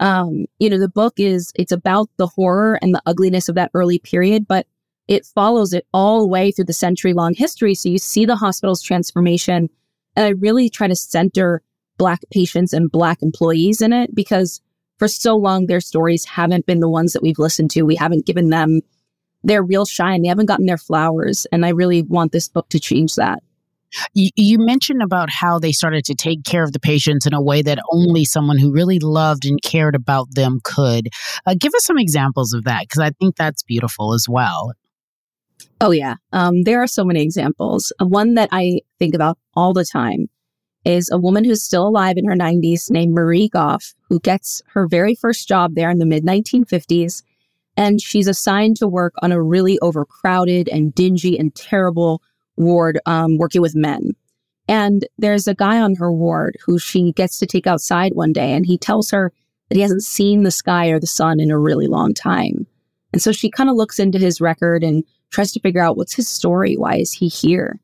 [0.00, 3.70] um, you know, the book is it's about the horror and the ugliness of that
[3.74, 4.66] early period, but
[5.08, 7.74] it follows it all the way through the century long history.
[7.74, 9.70] So you see the hospital's transformation.
[10.18, 11.62] And I really try to center
[11.96, 14.60] Black patients and Black employees in it because
[14.98, 17.82] for so long, their stories haven't been the ones that we've listened to.
[17.82, 18.80] We haven't given them
[19.44, 20.22] their real shine.
[20.22, 21.46] They haven't gotten their flowers.
[21.52, 23.44] And I really want this book to change that.
[24.12, 27.62] You, mentioned about how they started to take care of the patients in a way
[27.62, 31.10] that only someone who really loved and cared about them could.
[31.46, 34.72] Uh, give us some examples of that because I think that's beautiful as well.
[35.80, 36.16] Oh, yeah.
[36.32, 37.92] Um, there are so many examples.
[38.00, 40.28] Uh, one that I think about all the time
[40.84, 44.88] is a woman who's still alive in her 90s named Marie Goff, who gets her
[44.88, 47.22] very first job there in the mid 1950s.
[47.76, 52.22] And she's assigned to work on a really overcrowded and dingy and terrible
[52.56, 54.16] ward um, working with men.
[54.66, 58.52] And there's a guy on her ward who she gets to take outside one day,
[58.52, 59.32] and he tells her
[59.68, 62.66] that he hasn't seen the sky or the sun in a really long time.
[63.12, 66.14] And so she kind of looks into his record and tries to figure out what's
[66.14, 66.76] his story?
[66.76, 67.80] Why is he here?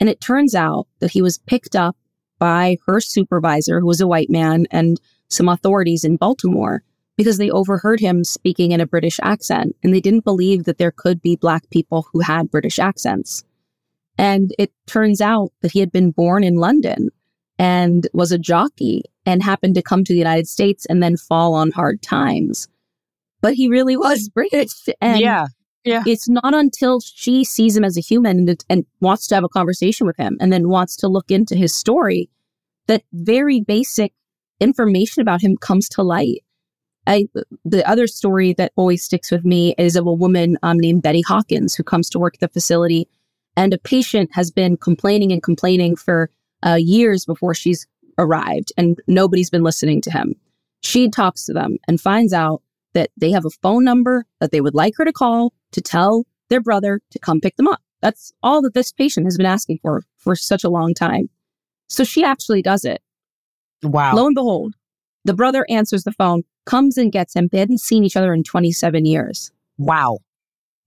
[0.00, 1.96] And it turns out that he was picked up
[2.38, 6.82] by her supervisor, who was a white man, and some authorities in Baltimore
[7.16, 10.90] because they overheard him speaking in a British accent and they didn't believe that there
[10.90, 13.44] could be Black people who had British accents.
[14.18, 17.10] And it turns out that he had been born in London
[17.58, 21.54] and was a jockey and happened to come to the United States and then fall
[21.54, 22.68] on hard times.
[23.40, 24.88] But he really was British.
[25.00, 25.46] And yeah.
[25.84, 26.02] Yeah.
[26.06, 29.48] It's not until she sees him as a human and, and wants to have a
[29.48, 32.30] conversation with him and then wants to look into his story
[32.86, 34.12] that very basic
[34.60, 36.42] information about him comes to light.
[37.06, 37.28] I,
[37.66, 41.20] the other story that always sticks with me is of a woman um, named Betty
[41.20, 43.08] Hawkins who comes to work at the facility
[43.56, 46.30] and a patient has been complaining and complaining for
[46.66, 47.86] uh, years before she's
[48.18, 50.34] arrived, and nobody's been listening to him.
[50.82, 52.62] She talks to them and finds out
[52.94, 56.26] that they have a phone number that they would like her to call to tell
[56.48, 57.80] their brother to come pick them up.
[58.00, 61.28] That's all that this patient has been asking for for such a long time.
[61.88, 63.02] So she actually does it.
[63.82, 64.14] Wow.
[64.14, 64.74] Lo and behold,
[65.24, 67.48] the brother answers the phone, comes and gets him.
[67.50, 69.52] They hadn't seen each other in 27 years.
[69.78, 70.18] Wow.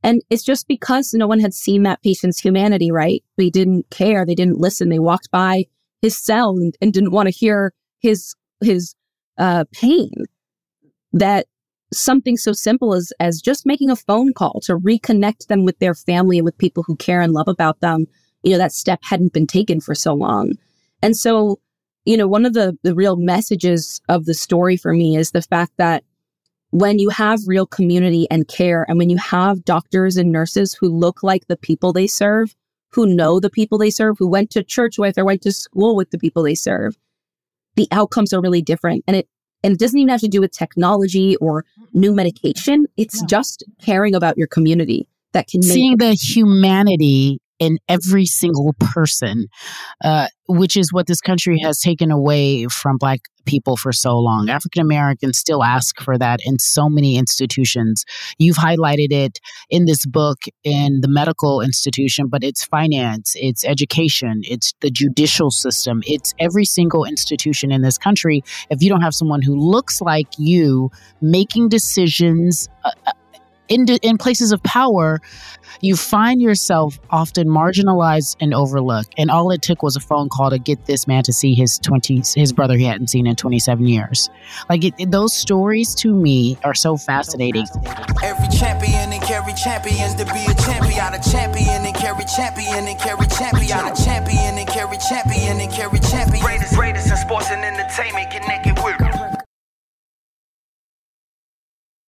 [0.03, 3.24] And it's just because no one had seen that patient's humanity, right?
[3.36, 4.26] They didn't care.
[4.26, 4.89] They didn't listen.
[4.89, 5.66] They walked by
[6.01, 8.95] his cell and, and didn't want to hear his, his,
[9.38, 10.12] uh, pain
[11.14, 11.47] that
[11.93, 15.93] something so simple as, as just making a phone call to reconnect them with their
[15.93, 18.07] family and with people who care and love about them.
[18.43, 20.53] You know, that step hadn't been taken for so long.
[21.01, 21.59] And so,
[22.05, 25.41] you know, one of the, the real messages of the story for me is the
[25.41, 26.03] fact that
[26.71, 30.89] when you have real community and care, and when you have doctors and nurses who
[30.89, 32.55] look like the people they serve,
[32.89, 35.95] who know the people they serve, who went to church with or went to school
[35.95, 36.97] with the people they serve,
[37.75, 39.03] the outcomes are really different.
[39.07, 39.29] And it
[39.64, 42.86] and it doesn't even have to do with technology or new medication.
[42.97, 43.28] It's yeah.
[43.28, 49.47] just caring about your community that can seeing the humanity in every single person,
[50.03, 54.49] uh, which is what this country has taken away from Black people for so long.
[54.49, 58.05] African Americans still ask for that in so many institutions.
[58.38, 59.39] You've highlighted it
[59.70, 65.49] in this book in the medical institution, but it's finance, it's education, it's the judicial
[65.49, 68.43] system, it's every single institution in this country.
[68.70, 70.91] If you don't have someone who looks like you
[71.22, 73.12] making decisions, uh, uh
[73.68, 75.22] in, in places of power,
[75.82, 79.13] you find yourself often marginalized and overlooked.
[79.18, 81.80] And all it took was a phone call to get this man to see his
[81.80, 84.30] 20, his brother he hadn't seen in 27 years.
[84.70, 87.65] Like it, it, those stories to me are so fascinating.
[88.24, 91.13] Every champion and carry champions to be a champion.
[91.13, 93.80] A champion and carry champion and carry champion.
[93.80, 96.43] A champion and carry champion and carry champion.
[96.43, 99.07] Greatest, greatest in sports and entertainment connected with.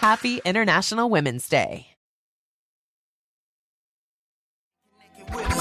[0.00, 1.88] Happy International Women's Day.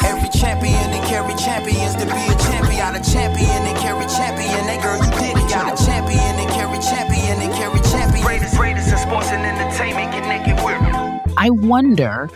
[0.02, 2.96] Every champion and carry champions to be a champion.
[2.96, 4.66] A champion and carry champion.
[4.66, 5.50] That girl, you did it.
[5.52, 8.24] Got a champion and carry champion and carry champion.
[8.26, 11.36] Greatest, greatest in sports and entertainment connected with.
[11.38, 12.30] I wonder.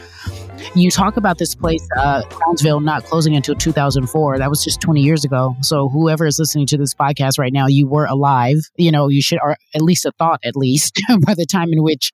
[0.75, 4.39] You talk about this place, uh, Crownsville, not closing until 2004.
[4.39, 5.55] That was just 20 years ago.
[5.61, 8.57] So whoever is listening to this podcast right now, you were alive.
[8.75, 11.83] You know, you should, or at least a thought, at least by the time in
[11.83, 12.11] which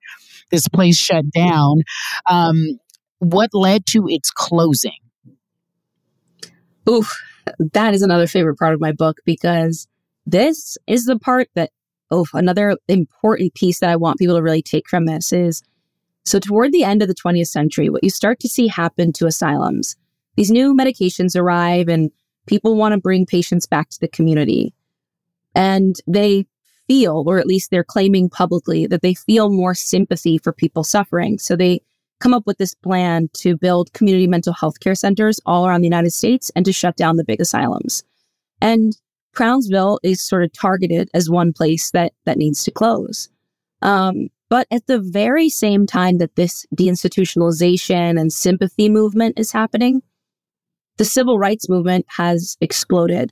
[0.52, 1.84] this place shut down.
[2.30, 2.80] Um,
[3.20, 5.00] what led to its closing?
[6.90, 7.16] Oof,
[7.72, 9.88] that is another favorite part of my book because
[10.26, 11.72] this is the part that,
[12.12, 15.64] oh, another important piece that I want people to really take from this is
[16.26, 19.26] so, toward the end of the 20th century, what you start to see happen to
[19.26, 19.96] asylums,
[20.36, 22.12] these new medications arrive and
[22.46, 24.74] people want to bring patients back to the community.
[25.56, 26.46] And they
[26.88, 31.40] feel, or at least they're claiming publicly, that they feel more sympathy for people suffering.
[31.40, 31.82] So, they
[32.20, 35.88] come up with this plan to build community mental health care centers all around the
[35.88, 38.04] United States and to shut down the big asylums.
[38.62, 38.96] And
[39.34, 43.30] Crownsville is sort of targeted as one place that that needs to close.
[43.82, 50.02] Um, but at the very same time that this deinstitutionalization and sympathy movement is happening,
[50.98, 53.32] the civil rights movement has exploded.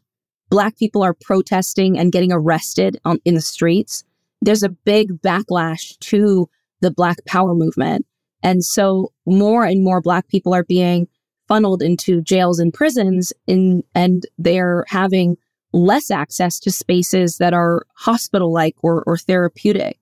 [0.49, 4.03] Black people are protesting and getting arrested on, in the streets.
[4.41, 6.49] There's a big backlash to
[6.81, 8.05] the Black Power movement.
[8.43, 11.07] And so more and more Black people are being
[11.47, 15.37] funneled into jails and prisons in, and they're having
[15.73, 19.97] less access to spaces that are hospital like or, or therapeutic.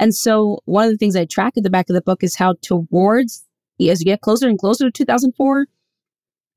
[0.00, 2.36] And so one of the things I track at the back of the book is
[2.36, 3.44] how towards
[3.80, 5.66] as you get closer and closer to 2004,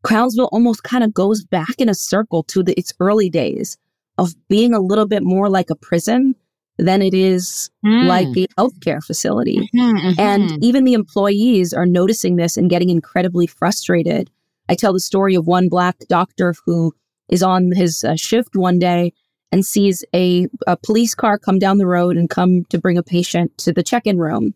[0.03, 3.77] Crownsville almost kind of goes back in a circle to the, its early days
[4.17, 6.35] of being a little bit more like a prison
[6.77, 8.05] than it is mm.
[8.05, 9.69] like a healthcare facility.
[9.75, 10.19] Mm-hmm, mm-hmm.
[10.19, 14.31] And even the employees are noticing this and getting incredibly frustrated.
[14.67, 16.93] I tell the story of one black doctor who
[17.29, 19.13] is on his uh, shift one day
[19.51, 23.03] and sees a, a police car come down the road and come to bring a
[23.03, 24.53] patient to the check in room.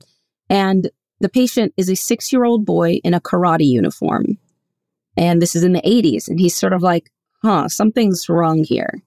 [0.50, 0.90] And
[1.20, 4.38] the patient is a six year old boy in a karate uniform.
[5.18, 6.28] And this is in the 80s.
[6.28, 7.10] And he's sort of like,
[7.42, 9.02] huh, something's wrong here.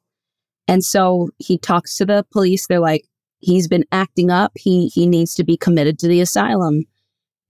[0.67, 2.67] And so he talks to the police.
[2.67, 3.07] They're like,
[3.41, 4.53] he's been acting up.
[4.55, 6.85] He, he needs to be committed to the asylum.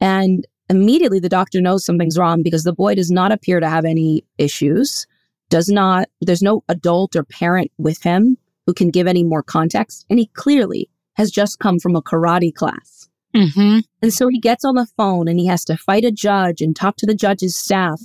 [0.01, 3.85] And immediately the doctor knows something's wrong because the boy does not appear to have
[3.85, 5.07] any issues,
[5.51, 8.37] does not, there's no adult or parent with him
[8.67, 10.05] who can give any more context.
[10.11, 13.09] And he clearly has just come from a karate class.
[13.35, 13.81] Mm-hmm.
[14.03, 16.75] And so he gets on the phone and he has to fight a judge and
[16.75, 18.01] talk to the judge's staff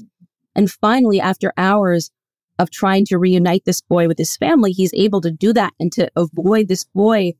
[0.55, 2.11] and finally, after hours
[2.59, 5.91] of trying to reunite this boy with his family, he's able to do that and
[5.93, 7.33] to avoid this boy,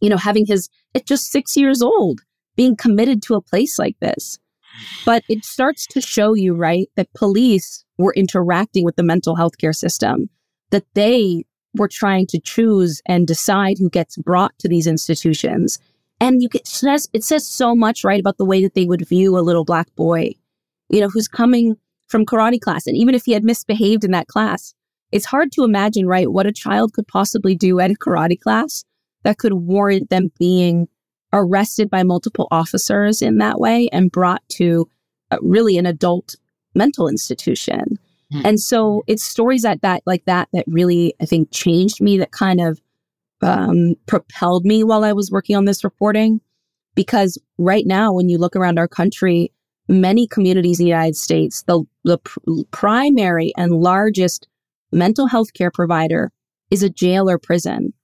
[0.00, 2.20] you know, having his, at just six years old,
[2.56, 4.38] being committed to a place like this.
[5.04, 9.58] But it starts to show you, right, that police were interacting with the mental health
[9.58, 10.30] care system,
[10.70, 11.44] that they
[11.74, 15.78] were trying to choose and decide who gets brought to these institutions.
[16.20, 19.08] And you get, says, it says so much, right, about the way that they would
[19.08, 20.34] view a little black boy,
[20.88, 21.76] you know, who's coming
[22.08, 22.86] from karate class.
[22.86, 24.74] And even if he had misbehaved in that class,
[25.10, 28.84] it's hard to imagine, right, what a child could possibly do at a karate class
[29.24, 30.88] that could warrant them being
[31.32, 34.88] arrested by multiple officers in that way and brought to
[35.30, 36.36] uh, really an adult
[36.74, 37.98] mental institution.
[38.32, 38.44] Mm.
[38.44, 42.32] And so it's stories like that, like that, that really, I think, changed me, that
[42.32, 42.80] kind of
[43.42, 46.40] um, propelled me while I was working on this reporting.
[46.94, 49.50] Because right now, when you look around our country,
[49.88, 52.38] many communities in the United States, the, the pr-
[52.70, 54.46] primary and largest
[54.92, 56.30] mental health care provider
[56.70, 57.94] is a jail or prison.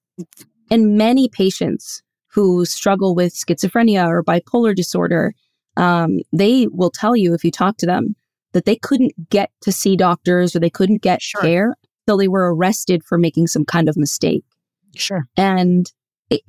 [0.70, 2.02] And many patients
[2.32, 5.34] who struggle with schizophrenia or bipolar disorder,
[5.76, 8.14] um, they will tell you if you talk to them
[8.52, 11.40] that they couldn't get to see doctors or they couldn't get sure.
[11.40, 11.76] care
[12.06, 14.44] until they were arrested for making some kind of mistake.
[14.94, 15.26] Sure.
[15.36, 15.90] And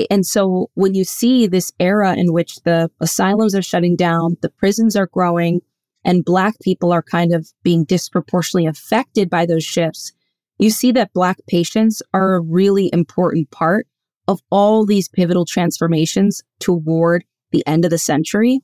[0.09, 4.49] and so when you see this era in which the asylums are shutting down, the
[4.49, 5.61] prisons are growing,
[6.03, 10.11] and Black people are kind of being disproportionately affected by those shifts,
[10.57, 13.87] you see that Black patients are a really important part
[14.29, 18.59] of all these pivotal transformations toward the end of the century.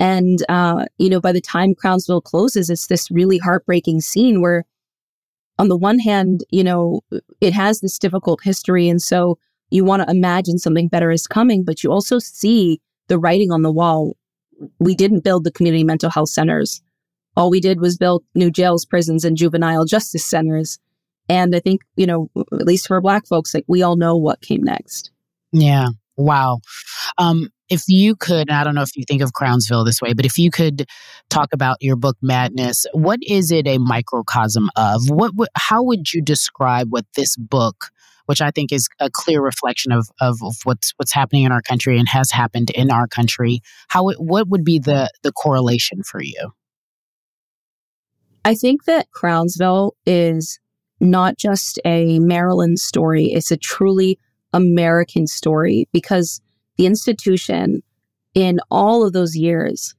[0.00, 4.64] And, uh, you know, by the time Crownsville closes, it's this really heartbreaking scene where,
[5.58, 7.02] on the one hand, you know,
[7.42, 8.88] it has this difficult history.
[8.88, 9.38] And so
[9.68, 13.60] you want to imagine something better is coming, but you also see the writing on
[13.60, 14.16] the wall.
[14.78, 16.80] We didn't build the community mental health centers.
[17.36, 20.78] All we did was build new jails, prisons, and juvenile justice centers.
[21.28, 24.40] And I think, you know, at least for Black folks, like we all know what
[24.40, 25.10] came next.
[25.52, 25.88] Yeah.
[26.16, 26.60] Wow.
[27.18, 30.24] Um, if you could, I don't know if you think of Crownsville this way, but
[30.24, 30.86] if you could
[31.30, 35.02] talk about your book Madness, what is it a microcosm of?
[35.08, 37.90] What, how would you describe what this book
[38.26, 41.62] which I think is a clear reflection of, of, of what's what's happening in our
[41.62, 43.60] country and has happened in our country.
[43.88, 46.52] How it, what would be the the correlation for you?
[48.44, 50.58] I think that Crownsville is
[51.00, 54.18] not just a Maryland story; it's a truly
[54.52, 56.40] American story because
[56.76, 57.82] the institution
[58.34, 59.94] in all of those years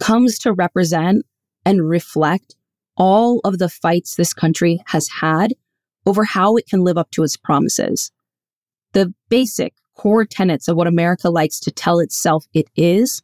[0.00, 1.24] comes to represent
[1.64, 2.56] and reflect
[2.96, 5.54] all of the fights this country has had
[6.06, 8.10] over how it can live up to its promises.
[8.92, 13.22] The basic core tenets of what America likes to tell itself it is,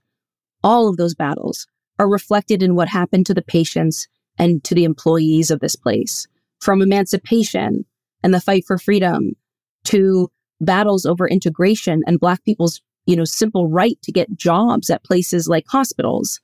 [0.65, 1.67] all of those battles
[1.99, 4.09] are reflected in what happened to the patients
[4.39, 6.27] and to the employees of this place.
[6.63, 7.85] From emancipation
[8.23, 9.33] and the fight for freedom
[9.85, 15.05] to battles over integration and Black people's, you know, simple right to get jobs at
[15.05, 16.41] places like hospitals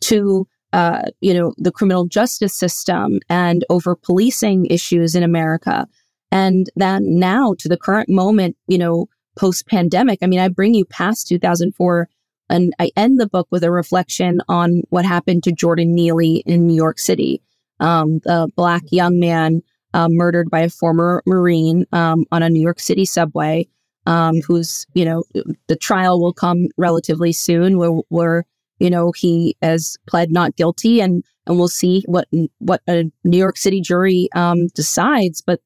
[0.00, 5.86] to uh, you know, the criminal justice system and over policing issues in America.
[6.30, 9.06] And then now to the current moment, you know,
[9.36, 12.08] post pandemic, I mean, I bring you past 2004
[12.48, 16.66] and I end the book with a reflection on what happened to Jordan Neely in
[16.66, 17.42] New York City,
[17.80, 19.62] um, the black young man
[19.94, 23.68] uh, murdered by a former Marine um, on a New York City subway.
[24.06, 25.24] um, who's you know
[25.68, 28.44] the trial will come relatively soon, where where
[28.78, 33.38] you know he has pled not guilty, and and we'll see what what a New
[33.38, 35.40] York City jury um, decides.
[35.40, 35.60] But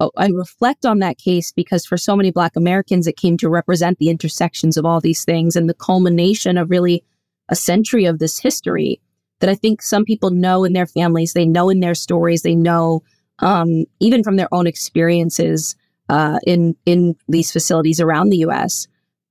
[0.00, 3.48] oh, I reflect on that case because for so many Black Americans, it came to
[3.48, 7.04] represent the intersections of all these things and the culmination of really
[7.48, 9.00] a century of this history
[9.44, 12.54] that I think some people know in their families, they know in their stories, they
[12.54, 13.02] know
[13.40, 15.76] um, even from their own experiences
[16.08, 18.86] uh, in in these facilities around the U.S.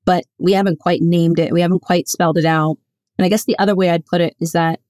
[0.05, 1.51] But we haven't quite named it.
[1.51, 2.77] We haven't quite spelled it out.
[3.17, 4.81] And I guess the other way I'd put it is that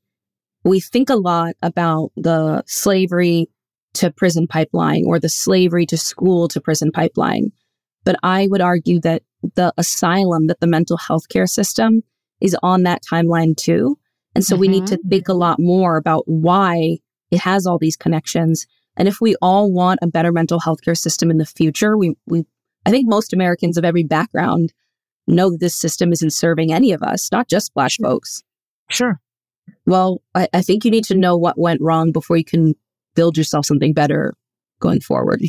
[0.65, 3.47] we think a lot about the slavery
[3.93, 7.53] to prison pipeline or the slavery to school to prison pipeline.
[8.03, 9.23] But I would argue that
[9.55, 12.03] the asylum, that the mental health care system
[12.41, 13.97] is on that timeline too.
[14.35, 14.61] And so mm-hmm.
[14.61, 15.09] we need to mm-hmm.
[15.09, 16.97] think a lot more about why
[17.31, 18.65] it has all these connections.
[18.95, 22.15] And if we all want a better mental health care system in the future, we,
[22.25, 22.45] we,
[22.85, 24.73] I think most Americans of every background
[25.27, 28.43] know that this system isn't serving any of us, not just Black folks.
[28.89, 29.19] Sure.
[29.85, 32.75] Well, I, I think you need to know what went wrong before you can
[33.15, 34.33] build yourself something better
[34.79, 35.41] going forward.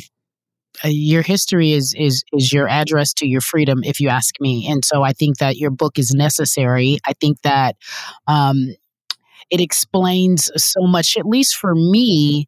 [0.83, 4.67] Uh, your history is is is your address to your freedom if you ask me.
[4.69, 6.97] And so i think that your book is necessary.
[7.05, 7.75] I think that
[8.27, 8.75] um,
[9.51, 12.47] it explains so much at least for me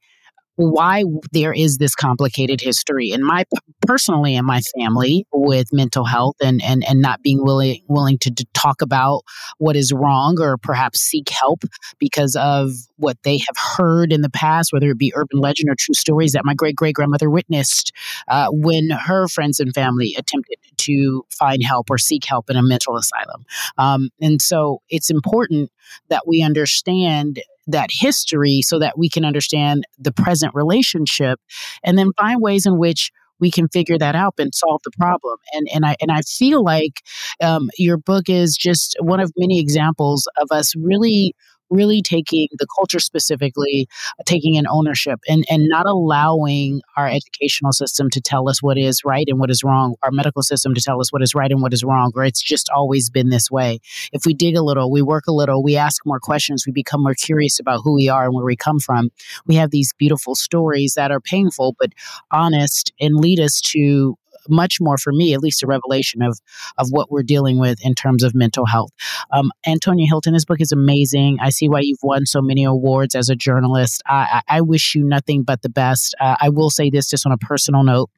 [0.57, 3.11] why there is this complicated history.
[3.11, 3.45] In my
[3.85, 8.31] personally in my family with mental health and and and not being willing willing to,
[8.31, 9.21] to talk about
[9.59, 11.63] what is wrong or perhaps seek help
[11.99, 15.75] because of what they have heard in the past whether it be urban legend or
[15.77, 17.93] true stories that my great great grandmother witnessed
[18.27, 22.63] uh, when her friends and family attempted to find help or seek help in a
[22.63, 23.45] mental asylum.
[23.77, 25.71] Um, and so it's important
[26.09, 31.39] that we understand that history so that we can understand the present relationship
[31.83, 35.37] and then find ways in which we can figure that out and solve the problem.
[35.53, 37.03] And and I and I feel like
[37.41, 41.35] um, your book is just one of many examples of us really
[41.69, 43.87] really taking the culture specifically,
[44.25, 49.03] taking an ownership and, and not allowing our educational system to tell us what is
[49.03, 51.61] right and what is wrong, our medical system to tell us what is right and
[51.61, 53.79] what is wrong, or it's just always been this way.
[54.13, 57.03] If we dig a little, we work a little, we ask more questions, we become
[57.03, 59.09] more curious about who we are and where we come from,
[59.45, 61.91] we have these beautiful stories that are painful but
[62.31, 64.17] honest and lead us to
[64.49, 66.39] much more for me, at least a revelation of
[66.77, 68.91] of what we're dealing with in terms of mental health.
[69.31, 71.37] Um, Antonia Hylton, his book is amazing.
[71.41, 74.01] I see why you've won so many awards as a journalist.
[74.05, 76.15] I, I, I wish you nothing but the best.
[76.19, 78.09] Uh, I will say this just on a personal note.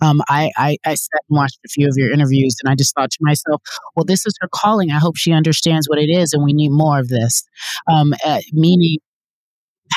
[0.00, 2.94] Um, I, I, I sat and watched a few of your interviews and I just
[2.94, 3.62] thought to myself,
[3.94, 4.90] well, this is her calling.
[4.90, 7.44] I hope she understands what it is and we need more of this.
[7.90, 8.98] Um, uh, meaning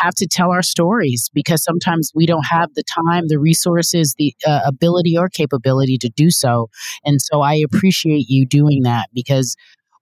[0.02, 4.34] have to tell our stories because sometimes we don't have the time, the resources, the
[4.46, 6.70] uh, ability or capability to do so.
[7.04, 9.56] And so I appreciate you doing that because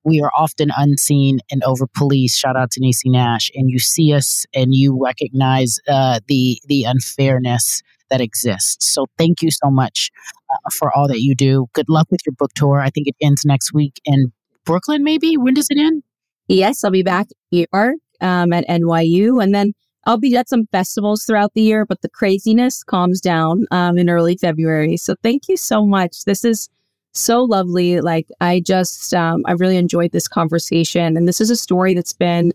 [0.04, 2.38] we are often unseen and over policed.
[2.40, 6.84] Shout out to Niecy Nash, and you see us and you recognize uh, the the
[6.84, 8.88] unfairness that exists.
[8.88, 10.12] So thank you so much
[10.52, 11.68] uh, for all that you do.
[11.74, 12.82] Good luck with your book tour.
[12.82, 14.32] I think it ends next week in
[14.66, 15.04] Brooklyn.
[15.04, 16.04] Maybe when does it end?
[16.48, 19.74] Yes, I'll be back here um, at NYU, and then
[20.06, 24.10] I'll be at some festivals throughout the year, but the craziness calms down um, in
[24.10, 24.98] early February.
[24.98, 26.26] So thank you so much.
[26.26, 26.70] This is
[27.14, 28.02] so lovely.
[28.02, 32.14] Like I just, um, I really enjoyed this conversation, and this is a story that's
[32.14, 32.52] been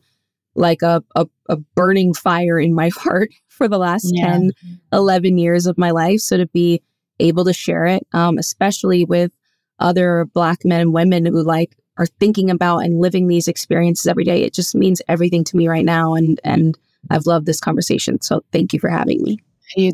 [0.55, 4.33] like a, a, a burning fire in my heart for the last yeah.
[4.33, 4.53] 10,
[4.93, 6.21] 11 years of my life.
[6.21, 6.83] So to be
[7.19, 9.33] able to share it, um, especially with
[9.79, 14.25] other Black men and women who like are thinking about and living these experiences every
[14.25, 16.15] day, it just means everything to me right now.
[16.15, 16.77] And and
[17.11, 18.21] I've loved this conversation.
[18.21, 19.39] So thank you for having me.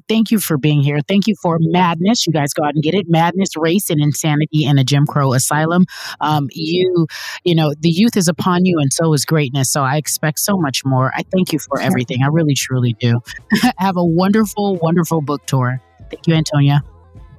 [0.09, 1.01] Thank you for being here.
[1.07, 2.27] Thank you for madness.
[2.27, 3.07] You guys go out and get it.
[3.09, 5.85] Madness, race, and insanity in a Jim Crow asylum.
[6.21, 7.07] Um, you,
[7.43, 9.73] you know, the youth is upon you, and so is greatness.
[9.73, 11.13] So I expect so much more.
[11.17, 12.23] I thank you for everything.
[12.23, 13.21] I really, truly do.
[13.79, 15.81] Have a wonderful, wonderful book tour.
[16.11, 16.83] Thank you, Antonia.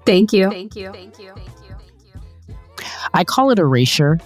[0.06, 0.50] Thank you.
[0.50, 0.92] Thank you.
[0.92, 1.34] Thank you.
[1.36, 1.76] Thank you.
[1.78, 2.16] Thank
[2.48, 2.56] you.
[3.14, 4.20] I call it erasure.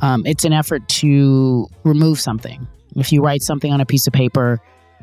[0.00, 2.68] Um, it's an effort to remove something.
[2.94, 4.60] If you write something on a piece of paper,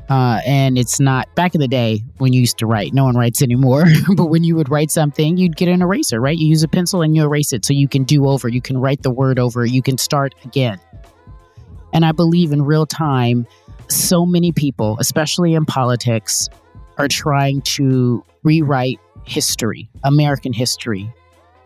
[0.09, 3.15] uh, and it's not back in the day when you used to write, no one
[3.15, 3.85] writes anymore.
[4.15, 6.37] but when you would write something, you'd get an eraser, right?
[6.37, 8.77] You use a pencil and you erase it so you can do over, you can
[8.77, 10.79] write the word over, you can start again.
[11.93, 13.47] And I believe in real time,
[13.87, 16.49] so many people, especially in politics,
[16.97, 21.11] are trying to rewrite history, American history,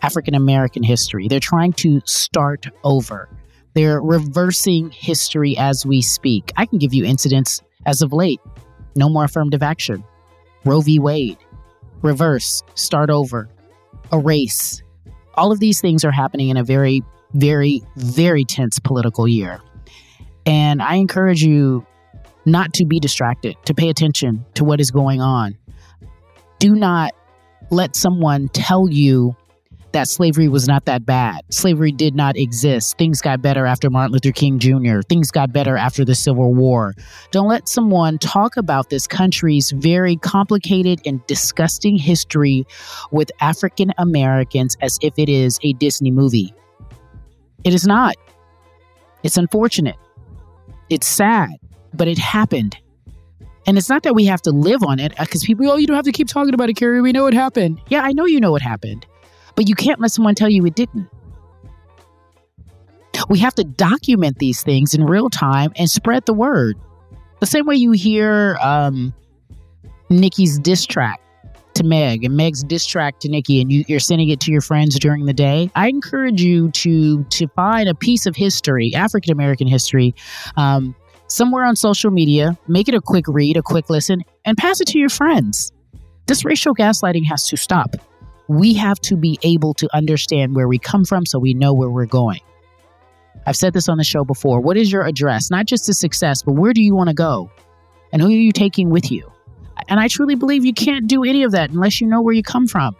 [0.01, 1.27] African American history.
[1.27, 3.29] They're trying to start over.
[3.73, 6.51] They're reversing history as we speak.
[6.57, 8.39] I can give you incidents as of late,
[8.95, 10.03] no more affirmative action.
[10.63, 10.99] Roe v.
[10.99, 11.39] Wade.
[12.03, 12.61] Reverse.
[12.75, 13.49] Start over.
[14.13, 14.83] Erase.
[15.33, 17.01] All of these things are happening in a very,
[17.33, 19.59] very, very tense political year.
[20.45, 21.83] And I encourage you
[22.45, 25.57] not to be distracted, to pay attention to what is going on.
[26.59, 27.13] Do not
[27.71, 29.35] let someone tell you
[29.91, 31.41] that slavery was not that bad.
[31.49, 32.97] Slavery did not exist.
[32.97, 36.93] Things got better after Martin Luther King Jr., things got better after the Civil War.
[37.31, 42.65] Don't let someone talk about this country's very complicated and disgusting history
[43.11, 46.53] with African Americans as if it is a Disney movie.
[47.63, 48.15] It is not.
[49.23, 49.97] It's unfortunate.
[50.89, 51.51] It's sad,
[51.93, 52.77] but it happened.
[53.67, 55.85] And it's not that we have to live on it uh, because people, oh, you
[55.85, 57.01] don't have to keep talking about it, Cari.
[57.01, 57.81] We know what happened.
[57.87, 59.05] Yeah, I know you know what happened.
[59.59, 61.09] But you can't let someone tell you it didn't.
[63.27, 66.77] We have to document these things in real time and spread the word.
[67.41, 69.13] The same way you hear um,
[70.09, 71.19] Nicki's diss track
[71.73, 74.61] to Meg and Meg's diss track to Nicki, and you, are sending it to your
[74.61, 75.69] friends during the day.
[75.75, 80.15] I encourage you to to find a piece of history, African American history,
[80.55, 80.95] um,
[81.27, 82.57] somewhere on social media.
[82.69, 85.73] Make it a quick read, a quick listen, and pass it to your friends.
[86.27, 87.97] This racial gaslighting has to stop
[88.49, 91.89] we have to be able to understand where we come from so we know where
[91.89, 92.41] we're going.
[93.45, 94.59] I've said this on the show before.
[94.59, 95.51] What is your address?
[95.51, 97.49] Not just to success, but where do you want to go?
[98.11, 99.31] And who are you taking with you?
[99.87, 102.41] And I truly believe you can't do any of that unless you know where you
[102.41, 102.95] come from.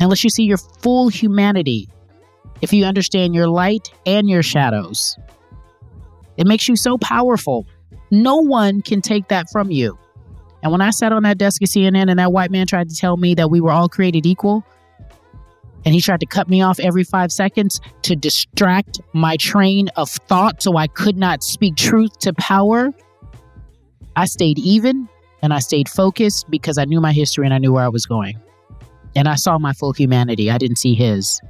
[0.00, 1.88] Unless you see your full humanity.
[2.60, 5.18] If you understand your light and your shadows,
[6.36, 7.66] it makes you so powerful.
[8.10, 9.98] No one can take that from you.
[10.68, 12.94] And when I sat on that desk at CNN and that white man tried to
[12.94, 14.62] tell me that we were all created equal,
[15.86, 20.10] and he tried to cut me off every five seconds to distract my train of
[20.10, 22.92] thought so I could not speak truth to power,
[24.14, 25.08] I stayed even
[25.40, 28.04] and I stayed focused because I knew my history and I knew where I was
[28.04, 28.38] going.
[29.16, 31.40] And I saw my full humanity, I didn't see his.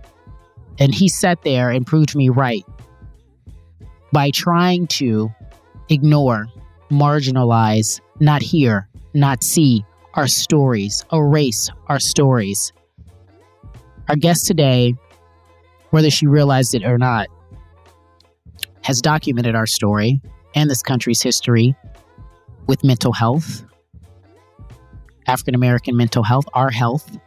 [0.79, 2.65] And he sat there and proved me right
[4.13, 5.29] by trying to
[5.89, 6.47] ignore,
[6.89, 9.85] marginalize, not hear, not see
[10.15, 12.73] our stories, erase our stories.
[14.09, 14.95] Our guest today,
[15.91, 17.29] whether she realized it or not,
[18.83, 20.21] has documented our story
[20.55, 21.77] and this country's history
[22.67, 23.65] with mental health,
[25.27, 27.19] African American mental health, our health,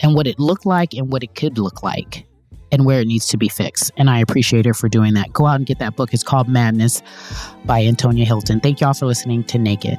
[0.00, 2.26] and what it looked like and what it could look like
[2.72, 3.92] and where it needs to be fixed.
[3.96, 5.32] And I appreciate her for doing that.
[5.32, 6.12] Go out and get that book.
[6.12, 7.02] It's called Madness
[7.64, 8.60] by Antonia Hylton.
[8.60, 9.98] Thank y'all for listening to Naked.